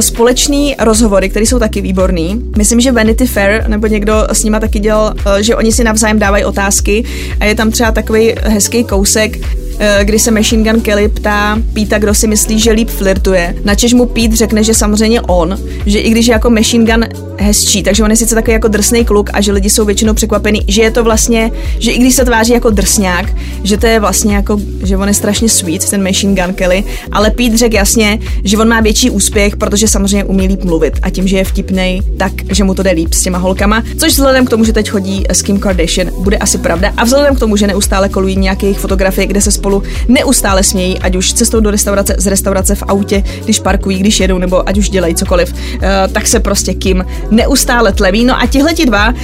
společný 0.01 0.77
rozhovory, 0.79 1.29
které 1.29 1.47
jsou 1.47 1.59
taky 1.59 1.81
výborný. 1.81 2.43
Myslím, 2.57 2.81
že 2.81 2.93
Vanity 2.93 3.27
Fair 3.27 3.69
nebo 3.69 3.87
někdo 3.87 4.27
s 4.33 4.45
nima 4.45 4.61
taky 4.61 4.79
dělal, 4.79 5.15
že 5.41 5.57
oni 5.57 5.73
si 5.73 5.85
navzájem 5.85 6.19
dávají 6.19 6.45
otázky 6.45 7.05
a 7.41 7.45
je 7.45 7.55
tam 7.55 7.71
třeba 7.71 7.93
takový 7.93 8.35
hezký 8.43 8.85
kousek, 8.85 9.39
Eh, 9.39 9.70
kdy 10.03 10.19
se 10.19 10.31
Machine 10.31 10.71
Gun 10.71 10.81
Kelly 10.81 11.09
ptá 11.09 11.59
Píta, 11.73 11.99
kdo 11.99 12.14
si 12.14 12.27
myslí, 12.27 12.61
že 12.61 12.73
líp 12.73 12.88
flirtuje. 12.88 13.55
Načež 13.64 13.95
mu 13.95 14.07
Pete 14.07 14.37
řekne, 14.37 14.64
že 14.64 14.75
samozřejmě 14.75 15.21
on, 15.21 15.59
že 15.87 15.99
i 15.99 16.11
když 16.11 16.27
je 16.27 16.33
jako 16.33 16.51
Machine 16.51 16.93
Gun 16.93 17.05
hezčí, 17.38 17.83
takže 17.83 18.05
on 18.05 18.11
je 18.11 18.16
sice 18.16 18.35
takový 18.35 18.53
jako 18.53 18.69
drsný 18.69 19.05
kluk 19.05 19.31
a 19.33 19.40
že 19.40 19.53
lidi 19.53 19.71
jsou 19.71 19.85
většinou 19.85 20.14
překvapení, 20.14 20.61
že 20.69 20.83
je 20.83 20.90
to 20.90 21.05
vlastně, 21.05 21.51
že 21.79 21.90
i 21.90 21.99
když 21.99 22.14
se 22.14 22.25
tváří 22.25 22.53
jako 22.53 22.71
drsňák, 22.71 23.35
že 23.62 23.77
to 23.77 23.87
je 23.87 24.01
vlastně 24.01 24.35
jako, 24.35 24.61
že 24.83 24.97
on 24.97 25.09
je 25.09 25.14
strašně 25.14 25.49
sweet, 25.49 25.90
ten 25.90 26.03
Machine 26.03 26.43
Gun 26.43 26.55
Kelly, 26.55 26.85
ale 27.12 27.31
Pete 27.31 27.57
řekl 27.57 27.75
jasně, 27.75 28.19
že 28.45 28.59
on 28.59 28.69
má 28.69 28.81
větší 28.81 29.11
úspěch, 29.11 29.57
protože 29.57 29.88
samozřejmě 29.88 30.25
umí 30.25 30.47
líp 30.47 30.64
mluvit. 30.64 30.99
A 31.03 31.11
tím, 31.11 31.29
že 31.29 31.37
je 31.37 31.45
vtipnej, 31.45 32.03
tak, 32.16 32.33
že 32.51 32.64
mu 32.64 32.75
to 32.75 32.83
jde 32.83 32.90
líp 32.90 33.14
s 33.14 33.23
těma 33.23 33.38
holkama, 33.38 33.83
což 33.99 34.12
vzhledem 34.12 34.47
k 34.47 34.51
tomu, 34.51 34.64
že 34.64 34.73
teď 34.73 34.90
chodí 34.90 35.25
s 35.29 35.43
Kim 35.43 35.59
Kardashian, 35.59 36.11
bude 36.19 36.37
asi 36.37 36.59
pravda. 36.59 36.93
A 36.97 37.05
vzhledem 37.05 37.37
k 37.37 37.38
tomu, 37.38 37.57
že 37.57 37.66
neustále 37.66 38.09
kolují 38.09 38.37
nějaké 38.37 38.66
jejich 38.66 38.79
fotografie, 38.79 39.27
kde 39.27 39.40
se 39.40 39.51
spolu 39.51 39.70
spolu 39.71 39.83
neustále 40.09 40.63
smějí, 40.63 40.99
ať 40.99 41.17
už 41.17 41.33
cestou 41.33 41.61
do 41.61 41.71
restaurace, 41.71 42.15
z 42.19 42.27
restaurace 42.27 42.75
v 42.75 42.83
autě, 42.83 43.25
když 43.45 43.59
parkují, 43.59 43.99
když 43.99 44.21
jedou, 44.21 44.39
nebo 44.39 44.69
ať 44.69 44.79
už 44.79 44.91
dělají 44.91 45.15
cokoliv, 45.15 45.53
uh, 45.53 45.81
tak 46.13 46.27
se 46.27 46.41
prostě 46.41 46.75
Kim 46.75 47.05
neustále 47.31 47.93
tleví. 47.93 48.25
No 48.25 48.41
a 48.41 48.47
tihle 48.47 48.75
ti 48.75 48.87
dva 48.87 49.09
uh, 49.09 49.15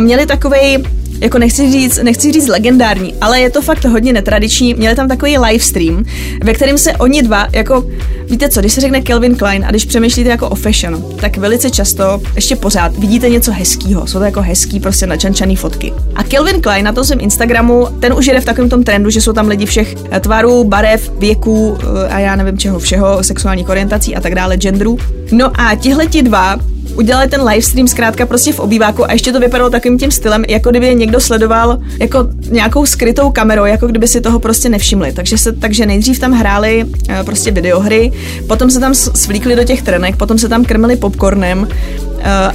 měli 0.00 0.26
takovej 0.26 0.78
jako 1.20 1.38
nechci 1.38 1.72
říct, 1.72 2.02
nechci 2.02 2.32
říct 2.32 2.48
legendární, 2.48 3.14
ale 3.20 3.40
je 3.40 3.50
to 3.50 3.62
fakt 3.62 3.84
hodně 3.84 4.12
netradiční. 4.12 4.74
Měli 4.74 4.94
tam 4.94 5.08
takový 5.08 5.38
live 5.38 5.64
stream, 5.64 6.04
ve 6.44 6.54
kterém 6.54 6.78
se 6.78 6.92
oni 6.92 7.22
dva, 7.22 7.48
jako, 7.52 7.84
víte 8.30 8.48
co, 8.48 8.60
když 8.60 8.72
se 8.72 8.80
řekne 8.80 9.00
Kelvin 9.00 9.36
Klein 9.36 9.64
a 9.64 9.70
když 9.70 9.84
přemýšlíte 9.84 10.30
jako 10.30 10.48
o 10.48 10.54
fashion, 10.54 11.04
tak 11.20 11.36
velice 11.36 11.70
často, 11.70 12.20
ještě 12.34 12.56
pořád, 12.56 12.98
vidíte 12.98 13.30
něco 13.30 13.52
hezkého. 13.52 14.06
Jsou 14.06 14.18
to 14.18 14.24
jako 14.24 14.42
hezký, 14.42 14.80
prostě 14.80 15.06
načančaný 15.06 15.56
fotky. 15.56 15.92
A 16.14 16.22
Kelvin 16.22 16.60
Klein 16.60 16.84
na 16.84 16.92
tom 16.92 17.04
svém 17.04 17.20
Instagramu, 17.20 17.88
ten 18.00 18.12
už 18.12 18.26
jede 18.26 18.40
v 18.40 18.44
takovém 18.44 18.70
tom 18.70 18.84
trendu, 18.84 19.10
že 19.10 19.20
jsou 19.20 19.32
tam 19.32 19.48
lidi 19.48 19.66
všech 19.66 19.94
tvarů, 20.20 20.64
barev, 20.64 21.12
věků 21.18 21.78
eh, 21.80 22.08
a 22.08 22.18
já 22.18 22.36
nevím 22.36 22.58
čeho 22.58 22.78
všeho, 22.78 23.24
sexuálních 23.24 23.68
orientací 23.68 24.16
a 24.16 24.20
tak 24.20 24.34
dále, 24.34 24.56
genderů. 24.56 24.98
No 25.32 25.60
a 25.60 25.74
tihle 25.74 26.06
ti 26.06 26.22
dva 26.22 26.58
udělali 26.98 27.28
ten 27.28 27.42
livestream 27.42 27.88
zkrátka 27.88 28.26
prostě 28.26 28.52
v 28.52 28.60
obýváku 28.60 29.04
a 29.04 29.12
ještě 29.12 29.32
to 29.32 29.40
vypadalo 29.40 29.70
takovým 29.70 29.98
tím 29.98 30.10
stylem, 30.10 30.44
jako 30.48 30.70
kdyby 30.70 30.94
někdo 30.94 31.20
sledoval 31.20 31.78
jako 32.00 32.28
nějakou 32.50 32.86
skrytou 32.86 33.30
kamerou, 33.30 33.64
jako 33.64 33.86
kdyby 33.86 34.08
si 34.08 34.20
toho 34.20 34.38
prostě 34.38 34.68
nevšimli. 34.68 35.12
Takže, 35.12 35.38
se, 35.38 35.52
takže 35.52 35.86
nejdřív 35.86 36.18
tam 36.18 36.32
hráli 36.32 36.84
uh, 36.84 37.14
prostě 37.24 37.50
videohry, 37.50 38.12
potom 38.46 38.70
se 38.70 38.80
tam 38.80 38.94
svlíkli 38.94 39.56
do 39.56 39.64
těch 39.64 39.82
trenek, 39.82 40.16
potom 40.16 40.38
se 40.38 40.48
tam 40.48 40.64
krmili 40.64 40.96
popcornem, 40.96 41.58
uh, 41.58 41.68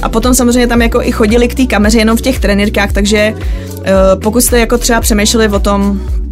a 0.02 0.08
potom 0.08 0.34
samozřejmě 0.34 0.66
tam 0.66 0.82
jako 0.82 1.02
i 1.02 1.12
chodili 1.12 1.48
k 1.48 1.54
té 1.54 1.66
kameře 1.66 1.98
jenom 1.98 2.16
v 2.16 2.20
těch 2.20 2.40
trenírkách, 2.40 2.92
takže 2.92 3.34
uh, 3.34 3.84
pokud 4.22 4.40
jste 4.40 4.60
jako 4.60 4.78
třeba 4.78 5.00
přemýšleli 5.00 5.48
o 5.48 5.58
tom, 5.58 6.00
Eh, 6.00 6.23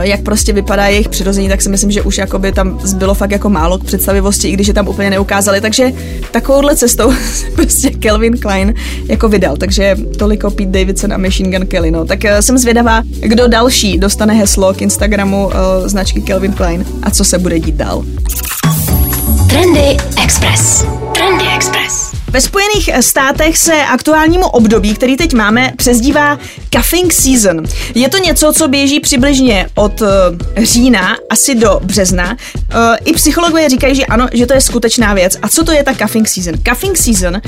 jak 0.00 0.20
prostě 0.20 0.52
vypadá 0.52 0.86
jejich 0.86 1.08
přirození, 1.08 1.48
tak 1.48 1.62
si 1.62 1.68
myslím, 1.68 1.90
že 1.90 2.02
už 2.02 2.18
jakoby 2.18 2.52
tam 2.52 2.80
zbylo 2.82 3.14
fakt 3.14 3.30
jako 3.30 3.48
málo 3.48 3.78
k 3.78 3.84
představivosti, 3.84 4.48
i 4.48 4.52
když 4.52 4.68
je 4.68 4.74
tam 4.74 4.88
úplně 4.88 5.10
neukázali. 5.10 5.60
Takže 5.60 5.92
takovouhle 6.30 6.76
cestou 6.76 7.12
prostě 7.54 7.90
Kelvin 7.90 8.38
Klein 8.38 8.74
jako 9.08 9.28
vydal. 9.28 9.56
Takže 9.56 9.96
toliko 10.18 10.50
Pete 10.50 10.70
Davidson 10.70 11.12
a 11.12 11.16
Machine 11.16 11.58
Gun 11.58 11.66
Kelly. 11.66 11.90
No. 11.90 12.04
Tak 12.04 12.24
eh, 12.24 12.42
jsem 12.42 12.58
zvědavá, 12.58 13.02
kdo 13.20 13.48
další 13.48 13.98
dostane 13.98 14.34
heslo 14.34 14.74
k 14.74 14.82
Instagramu 14.82 15.46
uh, 15.46 15.52
značky 15.86 16.22
Kelvin 16.22 16.52
Klein 16.52 16.84
a 17.02 17.10
co 17.10 17.24
se 17.24 17.38
bude 17.38 17.58
dít 17.58 17.74
dál. 17.74 18.04
Trendy 19.48 19.96
Express. 20.24 20.84
Trendy 21.14 21.44
Express. 21.56 22.10
Ve 22.30 22.40
Spojených 22.40 22.90
státech 23.00 23.58
se 23.58 23.82
aktuálnímu 23.84 24.46
období, 24.46 24.94
který 24.94 25.16
teď 25.16 25.34
máme, 25.34 25.72
přezdívá 25.76 26.38
cuffing 26.70 27.12
season. 27.12 27.62
Je 27.94 28.08
to 28.08 28.18
něco, 28.18 28.52
co 28.52 28.68
běží 28.68 29.00
přibližně 29.00 29.68
od 29.74 30.00
uh, 30.00 30.08
října 30.62 31.16
asi 31.30 31.54
do 31.54 31.80
března. 31.82 32.30
Uh, 32.30 32.96
I 33.04 33.12
psychologové 33.12 33.68
říkají, 33.68 33.94
že 33.94 34.06
ano, 34.06 34.28
že 34.32 34.46
to 34.46 34.54
je 34.54 34.60
skutečná 34.60 35.14
věc. 35.14 35.36
A 35.42 35.48
co 35.48 35.64
to 35.64 35.72
je 35.72 35.84
ta 35.84 35.94
cuffing 35.94 36.28
season? 36.28 36.54
Cuffing 36.68 36.96
season 36.96 37.34
uh, 37.34 37.40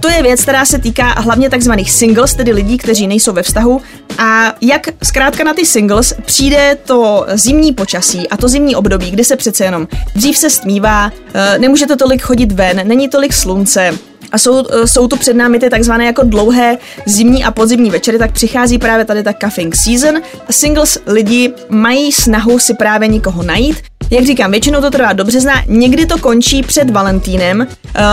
to 0.00 0.08
je 0.08 0.22
věc, 0.22 0.42
která 0.42 0.64
se 0.64 0.78
týká 0.78 1.14
hlavně 1.20 1.50
takzvaných 1.50 1.90
singles, 1.90 2.34
tedy 2.34 2.52
lidí, 2.52 2.78
kteří 2.78 3.06
nejsou 3.06 3.32
ve 3.32 3.42
vztahu. 3.42 3.80
A 4.18 4.54
jak 4.60 4.88
zkrátka 5.02 5.44
na 5.44 5.54
ty 5.54 5.66
singles 5.66 6.14
přijde 6.24 6.78
to 6.84 7.26
zimní 7.34 7.72
počasí 7.72 8.28
a 8.28 8.36
to 8.36 8.48
zimní 8.48 8.76
období, 8.76 9.10
kdy 9.10 9.24
se 9.24 9.36
přece 9.36 9.64
jenom 9.64 9.88
dřív 10.14 10.38
se 10.38 10.50
stmívá, 10.50 11.12
nemůžete 11.58 11.96
tolik 11.96 12.22
chodit 12.22 12.52
ven, 12.52 12.88
není 12.88 13.08
tolik 13.08 13.32
slunce, 13.32 13.98
a 14.32 14.38
jsou, 14.38 14.64
eh, 14.70 14.86
jsou 14.86 15.08
tu 15.08 15.16
před 15.16 15.36
námi 15.36 15.58
ty 15.58 15.70
takzvané 15.70 16.04
jako 16.04 16.22
dlouhé 16.22 16.78
zimní 17.06 17.44
a 17.44 17.50
podzimní 17.50 17.90
večery, 17.90 18.18
tak 18.18 18.32
přichází 18.32 18.78
právě 18.78 19.04
tady 19.04 19.22
ta 19.22 19.32
cuffing 19.32 19.76
season. 19.76 20.20
Singles 20.50 20.98
lidi 21.06 21.52
mají 21.68 22.12
snahu 22.12 22.58
si 22.58 22.74
právě 22.74 23.08
nikoho 23.08 23.42
najít, 23.42 23.76
jak 24.12 24.26
říkám, 24.26 24.50
většinou 24.50 24.80
to 24.80 24.90
trvá 24.90 25.12
do 25.12 25.24
března, 25.24 25.52
někdy 25.66 26.06
to 26.06 26.18
končí 26.18 26.62
před 26.62 26.90
Valentínem, 26.90 27.60
uh, 27.60 27.66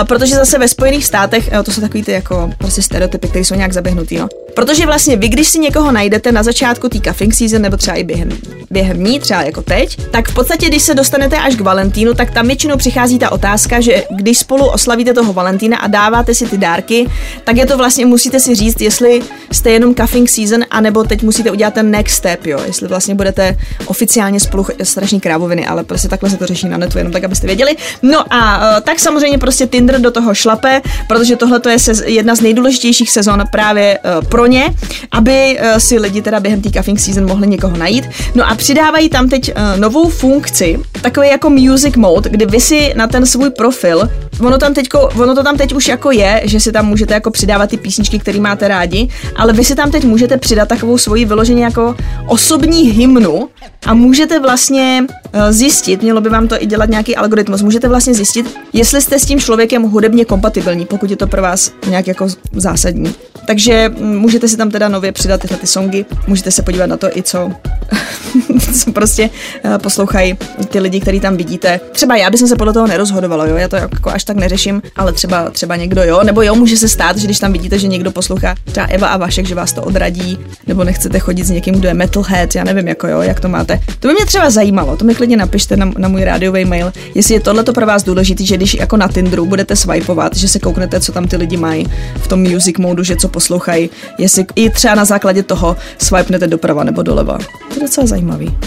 protože 0.04 0.36
zase 0.36 0.58
ve 0.58 0.68
Spojených 0.68 1.06
státech, 1.06 1.50
uh, 1.54 1.64
to 1.64 1.72
jsou 1.72 1.82
takový 1.82 2.04
ty 2.04 2.12
jako 2.12 2.50
prostě 2.58 2.82
stereotypy, 2.82 3.28
které 3.28 3.46
jsou 3.46 3.56
nějak 3.56 3.74
zaběhnutý, 3.74 4.18
no. 4.18 4.28
Protože 4.54 4.86
vlastně 4.86 5.18
vy, 5.18 5.30
když 5.30 5.48
si 5.48 5.60
někoho 5.60 5.92
najdete 5.92 6.32
na 6.32 6.44
začátku 6.44 6.90
té 6.90 7.00
cuffing 7.00 7.34
season, 7.34 7.62
nebo 7.62 7.78
třeba 7.78 7.98
i 7.98 8.04
během, 8.04 8.30
během 8.72 9.04
ní, 9.04 9.20
třeba 9.20 9.42
jako 9.42 9.62
teď, 9.62 9.98
tak 10.12 10.30
v 10.30 10.34
podstatě, 10.34 10.68
když 10.68 10.84
se 10.84 10.96
dostanete 10.96 11.38
až 11.38 11.56
k 11.56 11.62
Valentínu, 11.62 12.14
tak 12.14 12.32
tam 12.32 12.48
většinou 12.48 12.78
přichází 12.78 13.20
ta 13.20 13.32
otázka, 13.32 13.82
že 13.82 14.04
když 14.10 14.38
spolu 14.38 14.66
oslavíte 14.66 15.14
toho 15.14 15.34
Valentína 15.34 15.78
a 15.78 15.88
dáváte 15.88 16.34
si 16.34 16.48
ty 16.48 16.58
dárky, 16.58 17.08
tak 17.44 17.58
je 17.58 17.66
to 17.66 17.78
vlastně, 17.78 18.06
musíte 18.06 18.40
si 18.40 18.56
říct, 18.56 18.82
jestli 18.82 19.22
jste 19.52 19.72
jenom 19.72 19.96
cuffing 19.96 20.30
season, 20.30 20.66
anebo 20.72 21.04
teď 21.04 21.24
musíte 21.24 21.52
udělat 21.52 21.74
ten 21.74 21.92
next 21.92 22.16
step, 22.16 22.46
jo, 22.46 22.60
jestli 22.66 22.88
vlastně 22.88 23.16
budete 23.16 23.58
oficiálně 23.86 24.40
spolu 24.40 24.66
strašný 24.84 25.20
krávoviny, 25.20 25.68
ale 25.68 25.84
prostě 25.90 26.08
takhle 26.08 26.30
se 26.30 26.38
to 26.38 26.46
řeší 26.46 26.70
na 26.70 26.78
netu, 26.78 26.98
jenom 26.98 27.14
tak, 27.14 27.24
abyste 27.24 27.48
věděli. 27.48 27.76
No 28.02 28.34
a 28.34 28.58
uh, 28.58 28.84
tak 28.84 29.00
samozřejmě 29.00 29.38
prostě 29.38 29.68
Tinder 29.68 30.02
do 30.02 30.12
toho 30.12 30.34
šlape, 30.34 30.82
protože 31.08 31.36
tohle 31.36 31.62
je 31.70 31.78
jedna 32.06 32.36
z 32.36 32.42
nejdůležitějších 32.42 33.12
sezon 33.12 33.44
právě 33.52 34.00
uh, 34.00 34.26
pro 34.26 34.46
ně, 34.46 34.74
aby 35.12 35.60
uh, 35.60 35.78
si 35.78 36.00
lidi 36.00 36.22
teda 36.22 36.40
během 36.40 36.62
té 36.62 36.70
cuffing 36.70 37.00
season 37.00 37.28
mohli 37.28 37.48
někoho 37.48 37.78
najít. 37.78 38.06
No 38.36 38.50
a 38.50 38.56
přidávají 38.56 39.10
tam 39.10 39.30
teď 39.30 39.52
novou 39.76 40.10
funkci, 40.10 40.80
takový 41.02 41.30
jako 41.30 41.50
music 41.50 41.96
mode, 41.96 42.30
kdy 42.30 42.46
vy 42.46 42.60
si 42.60 42.94
na 42.96 43.08
ten 43.08 43.26
svůj 43.26 43.50
profil, 43.50 44.10
ono, 44.40 44.58
tam 44.58 44.74
teďko, 44.74 45.10
ono 45.16 45.36
to 45.36 45.44
tam 45.44 45.58
teď 45.58 45.74
už 45.74 45.88
jako 45.88 46.12
je, 46.12 46.42
že 46.44 46.60
si 46.60 46.72
tam 46.72 46.86
můžete 46.86 47.14
jako 47.14 47.32
přidávat 47.32 47.70
ty 47.70 47.78
písničky, 47.78 48.20
které 48.20 48.40
máte 48.40 48.68
rádi, 48.68 49.08
ale 49.36 49.54
vy 49.54 49.64
si 49.64 49.76
tam 49.76 49.92
teď 49.92 50.04
můžete 50.04 50.38
přidat 50.38 50.68
takovou 50.68 50.98
svoji 50.98 51.26
vyloženě 51.26 51.64
jako 51.64 51.96
osobní 52.28 52.84
hymnu 52.84 53.50
a 53.86 53.94
můžete 53.94 54.40
vlastně 54.40 55.06
uh, 55.08 55.42
zjistit, 55.70 56.02
mělo 56.02 56.22
by 56.22 56.30
vám 56.30 56.48
to 56.48 56.64
i 56.64 56.66
dělat 56.66 56.90
nějaký 56.90 57.16
algoritmus, 57.16 57.62
můžete 57.62 57.88
vlastně 57.88 58.14
zjistit, 58.14 58.60
jestli 58.74 59.02
jste 59.02 59.20
s 59.20 59.26
tím 59.26 59.40
člověkem 59.40 59.84
hudebně 59.84 60.26
kompatibilní, 60.26 60.86
pokud 60.86 61.10
je 61.10 61.16
to 61.16 61.28
pro 61.28 61.42
vás 61.42 61.72
nějak 61.90 62.08
jako 62.08 62.28
zásadní. 62.54 63.14
Takže 63.48 63.90
mm, 63.90 64.18
můžete 64.18 64.48
si 64.48 64.58
tam 64.58 64.72
teda 64.72 64.90
nově 64.90 65.12
přidat 65.12 65.42
tyhle 65.42 65.58
ty 65.58 65.68
songy, 65.68 66.06
můžete 66.28 66.52
se 66.52 66.62
podívat 66.62 66.86
na 66.86 66.98
to 66.98 67.18
i 67.18 67.24
co, 67.24 67.52
co 68.74 68.92
prostě 68.92 69.30
uh, 69.66 69.78
poslouchají 69.78 70.38
ty 70.70 70.80
lidi, 70.80 71.00
který 71.00 71.20
tam 71.20 71.38
vidíte. 71.38 71.80
Třeba 71.92 72.16
já 72.16 72.30
bych 72.30 72.40
se 72.40 72.56
podle 72.56 72.74
toho 72.74 72.88
nerozhodovala, 72.88 73.46
jo, 73.46 73.56
já 73.56 73.68
to 73.68 73.76
jako 73.76 74.10
až 74.10 74.24
tak 74.24 74.38
neřeším, 74.38 74.82
ale 74.96 75.14
třeba, 75.14 75.50
třeba 75.50 75.76
někdo 75.76 76.04
jo, 76.04 76.24
nebo 76.24 76.42
jo, 76.42 76.56
může 76.56 76.78
se 76.78 76.88
stát, 76.88 77.18
že 77.18 77.28
když 77.28 77.40
tam 77.40 77.54
vidíte, 77.54 77.80
že 77.80 77.88
někdo 77.88 78.12
poslouchá 78.12 78.56
třeba 78.66 78.86
Eva 78.86 79.08
a 79.08 79.18
Vašek, 79.18 79.48
že 79.48 79.56
vás 79.56 79.74
to 79.74 79.82
odradí, 79.84 80.40
nebo 80.68 80.84
nechcete 80.84 81.20
chodit 81.20 81.44
s 81.44 81.50
někým, 81.50 81.76
kdo 81.76 81.88
je 81.88 81.94
metalhead, 81.94 82.56
já 82.56 82.64
nevím, 82.64 82.88
jako 82.88 83.08
jo, 83.08 83.22
jak 83.22 83.40
to 83.40 83.50
máte. 83.50 83.82
To 84.00 84.08
by 84.08 84.14
mě 84.14 84.26
třeba 84.26 84.50
zajímalo, 84.50 84.98
to 84.98 85.06
mi 85.06 85.16
klidně 85.16 85.38
napište 85.38 85.78
na, 85.78 85.92
na 85.98 86.08
můj 86.08 86.24
rádiový 86.24 86.66
mail, 86.66 86.94
jestli 87.16 87.34
je 87.34 87.40
tohle 87.40 87.64
pro 87.64 87.86
vás 87.86 88.04
důležité, 88.04 88.46
že 88.46 88.58
když 88.58 88.74
jako 88.74 88.98
na 88.98 89.08
Tinderu 89.08 89.46
budete 89.46 89.76
swipeovat, 89.76 90.36
že 90.36 90.48
se 90.48 90.60
kouknete, 90.60 91.00
co 91.00 91.12
tam 91.12 91.28
ty 91.28 91.38
lidi 91.38 91.58
mají 91.58 91.88
v 92.16 92.28
tom 92.28 92.40
music 92.40 92.78
modu, 92.78 93.04
že 93.04 93.16
co 93.16 93.28
poslouchají, 93.28 93.90
jestli 94.18 94.46
i 94.56 94.70
třeba 94.70 94.96
na 94.96 95.06
základě 95.06 95.44
toho 95.44 95.78
swipenete 95.98 96.48
doprava 96.48 96.84
nebo 96.84 97.04
doleva. 97.04 97.38
To 97.80 97.86
je 97.86 97.88
docela 97.88 98.08
zajímavý. 98.08 98.58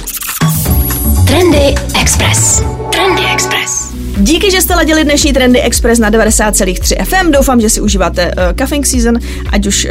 Trendy 1.26 1.74
Express. 2.00 2.62
Trendy 2.92 3.22
Express. 3.32 3.92
Díky, 4.16 4.50
že 4.50 4.60
jste 4.60 4.74
ladili 4.74 5.04
dnešní 5.04 5.32
Trendy 5.32 5.60
Express 5.60 5.98
na 5.98 6.10
90,3 6.10 7.04
FM. 7.04 7.30
Doufám, 7.30 7.60
že 7.60 7.70
si 7.70 7.80
užíváte 7.80 8.26
uh, 8.26 8.56
cuffing 8.58 8.86
season, 8.86 9.18
ať 9.50 9.66
už, 9.66 9.88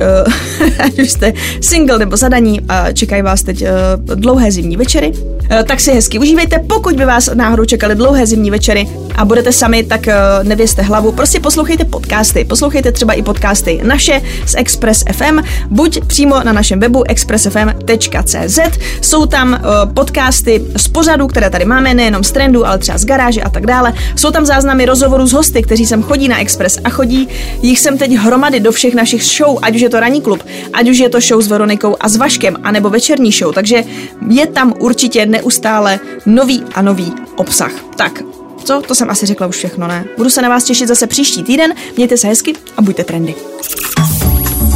uh, 0.58 0.70
ať 0.86 1.00
už 1.00 1.12
jste 1.12 1.34
single 1.62 2.00
nebo 2.00 2.18
zadaní. 2.18 2.62
Uh, 2.62 2.68
čekají 2.94 3.22
vás 3.22 3.44
teď 3.44 3.62
uh, 3.62 4.16
dlouhé 4.16 4.52
zimní 4.52 4.78
večery. 4.78 5.12
Uh, 5.52 5.64
tak 5.64 5.80
si 5.80 5.92
hezky 5.92 6.20
užívejte. 6.20 6.60
Pokud 6.60 6.96
by 6.96 7.06
vás 7.06 7.30
náhodou 7.34 7.66
čekali 7.66 7.96
dlouhé 7.96 8.26
zimní 8.26 8.52
večery 8.52 8.88
a 9.16 9.26
budete 9.26 9.52
sami, 9.52 9.84
tak 9.84 10.02
uh, 10.08 10.48
nevěste 10.48 10.82
hlavu. 10.82 11.12
Prostě 11.12 11.40
poslouchejte 11.40 11.86
podcasty. 11.86 12.46
Poslouchejte 12.46 12.92
třeba 12.92 13.14
i 13.14 13.22
podcasty 13.22 13.80
naše 13.84 14.22
z 14.46 14.56
Express 14.58 15.04
FM, 15.12 15.40
buď 15.70 16.06
přímo 16.06 16.44
na 16.44 16.54
našem 16.54 16.80
webu 16.80 17.04
expressfm.cz. 17.10 18.60
Jsou 19.02 19.26
tam 19.26 19.54
uh, 19.54 19.94
podcasty 19.94 20.62
z 20.78 20.88
pořadu, 20.88 21.28
které 21.28 21.50
tady 21.50 21.66
máme, 21.66 21.94
nejenom 21.94 22.24
z 22.24 22.32
trendu, 22.32 22.66
ale 22.66 22.78
třeba 22.78 22.98
z 22.98 23.06
garáže 23.06 23.42
a 23.42 23.50
tak 23.50 23.66
dále. 23.66 23.94
Jsou 24.16 24.32
tam 24.32 24.46
záznamy 24.46 24.86
rozhovorů 24.86 25.28
s 25.28 25.34
hosty, 25.34 25.62
kteří 25.62 25.86
sem 25.86 26.04
chodí 26.04 26.28
na 26.28 26.40
Express 26.42 26.80
a 26.84 26.90
chodí 26.90 27.28
jich 27.62 27.80
sem 27.80 27.98
teď 27.98 28.12
hromady 28.12 28.60
do 28.60 28.72
všech 28.72 28.94
našich 28.94 29.24
show, 29.24 29.60
ať 29.62 29.76
už 29.76 29.82
je 29.82 29.90
to 29.90 30.00
ranní 30.00 30.22
klub, 30.22 30.44
ať 30.74 30.90
už 30.90 30.98
je 30.98 31.10
to 31.10 31.20
show 31.20 31.42
s 31.42 31.48
Veronikou 31.48 31.96
a 32.00 32.10
s 32.10 32.16
Vaškem, 32.16 32.58
anebo 32.64 32.90
večerní 32.90 33.32
show. 33.32 33.54
Takže 33.54 33.84
je 34.30 34.48
tam 34.48 34.74
určitě 34.80 35.26
neustále 35.42 36.00
nový 36.26 36.64
a 36.76 36.82
nový 36.82 37.14
obsah. 37.36 37.72
Tak, 37.96 38.22
co? 38.64 38.82
To 38.88 38.96
jsem 38.96 39.10
asi 39.10 39.26
řekla 39.26 39.48
už 39.48 39.56
všechno, 39.56 39.88
ne? 39.88 40.06
Budu 40.18 40.30
se 40.30 40.42
na 40.42 40.50
vás 40.50 40.64
těšit 40.64 40.88
zase 40.88 41.08
příští 41.08 41.44
týden. 41.44 41.74
Mějte 41.98 42.18
se 42.18 42.28
hezky 42.28 42.54
a 42.78 42.82
buďte 42.82 43.04
trendy. 43.04 43.36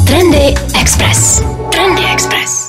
Trendy 0.07 0.53
Express. 0.81 1.41
Trendy 1.71 2.01
Express. 2.13 2.65